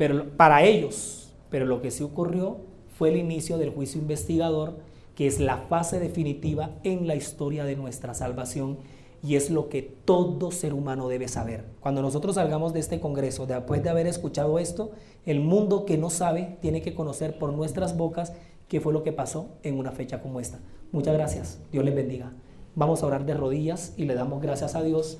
[0.00, 1.28] pero para ellos.
[1.50, 2.56] Pero lo que sí ocurrió
[2.96, 4.78] fue el inicio del juicio investigador,
[5.14, 8.78] que es la fase definitiva en la historia de nuestra salvación
[9.22, 11.66] y es lo que todo ser humano debe saber.
[11.80, 14.92] Cuando nosotros salgamos de este Congreso, después de haber escuchado esto,
[15.26, 18.32] el mundo que no sabe tiene que conocer por nuestras bocas
[18.70, 20.60] qué fue lo que pasó en una fecha como esta.
[20.92, 21.58] Muchas gracias.
[21.72, 22.30] Dios les bendiga.
[22.76, 25.18] Vamos a orar de rodillas y le damos gracias a Dios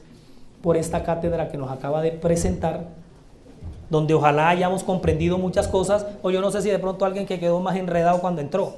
[0.63, 2.89] por esta cátedra que nos acaba de presentar
[3.91, 7.41] donde ojalá hayamos comprendido muchas cosas, o yo no sé si de pronto alguien que
[7.41, 8.75] quedó más enredado cuando entró,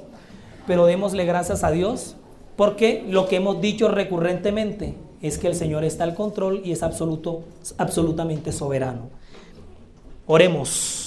[0.65, 2.15] pero démosle gracias a Dios,
[2.55, 6.81] porque lo que hemos dicho recurrentemente es que el Señor está al control y es
[6.81, 7.43] absoluto,
[7.77, 9.09] absolutamente soberano.
[10.25, 11.02] Oremos.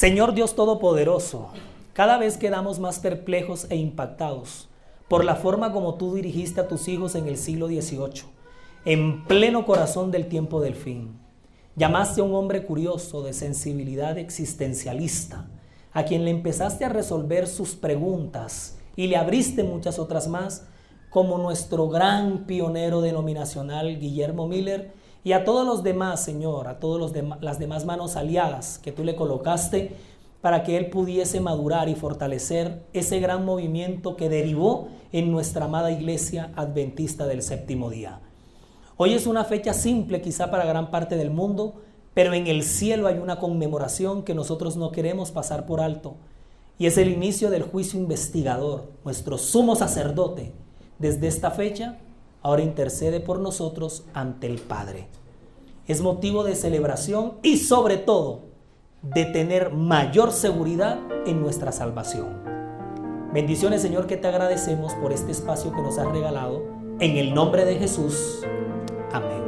[0.00, 1.50] Señor Dios Todopoderoso,
[1.92, 4.70] cada vez quedamos más perplejos e impactados
[5.08, 8.22] por la forma como tú dirigiste a tus hijos en el siglo XVIII,
[8.86, 11.18] en pleno corazón del tiempo del fin.
[11.76, 15.50] Llamaste a un hombre curioso de sensibilidad existencialista,
[15.92, 20.66] a quien le empezaste a resolver sus preguntas y le abriste muchas otras más,
[21.10, 27.12] como nuestro gran pionero denominacional Guillermo Miller, y a todos los demás, Señor, a todas
[27.40, 29.96] las demás manos aliadas que tú le colocaste
[30.40, 35.90] para que él pudiese madurar y fortalecer ese gran movimiento que derivó en nuestra amada
[35.90, 38.20] iglesia adventista del séptimo día.
[38.96, 41.82] Hoy es una fecha simple quizá para gran parte del mundo,
[42.14, 46.16] pero en el cielo hay una conmemoración que nosotros no queremos pasar por alto.
[46.78, 48.90] Y es el inicio del juicio investigador.
[49.04, 50.52] Nuestro sumo sacerdote,
[50.98, 51.98] desde esta fecha,
[52.42, 55.08] ahora intercede por nosotros ante el Padre.
[55.86, 58.42] Es motivo de celebración y sobre todo
[59.02, 62.40] de tener mayor seguridad en nuestra salvación.
[63.32, 66.62] Bendiciones Señor que te agradecemos por este espacio que nos has regalado.
[66.98, 68.44] En el nombre de Jesús.
[69.12, 69.40] Amen.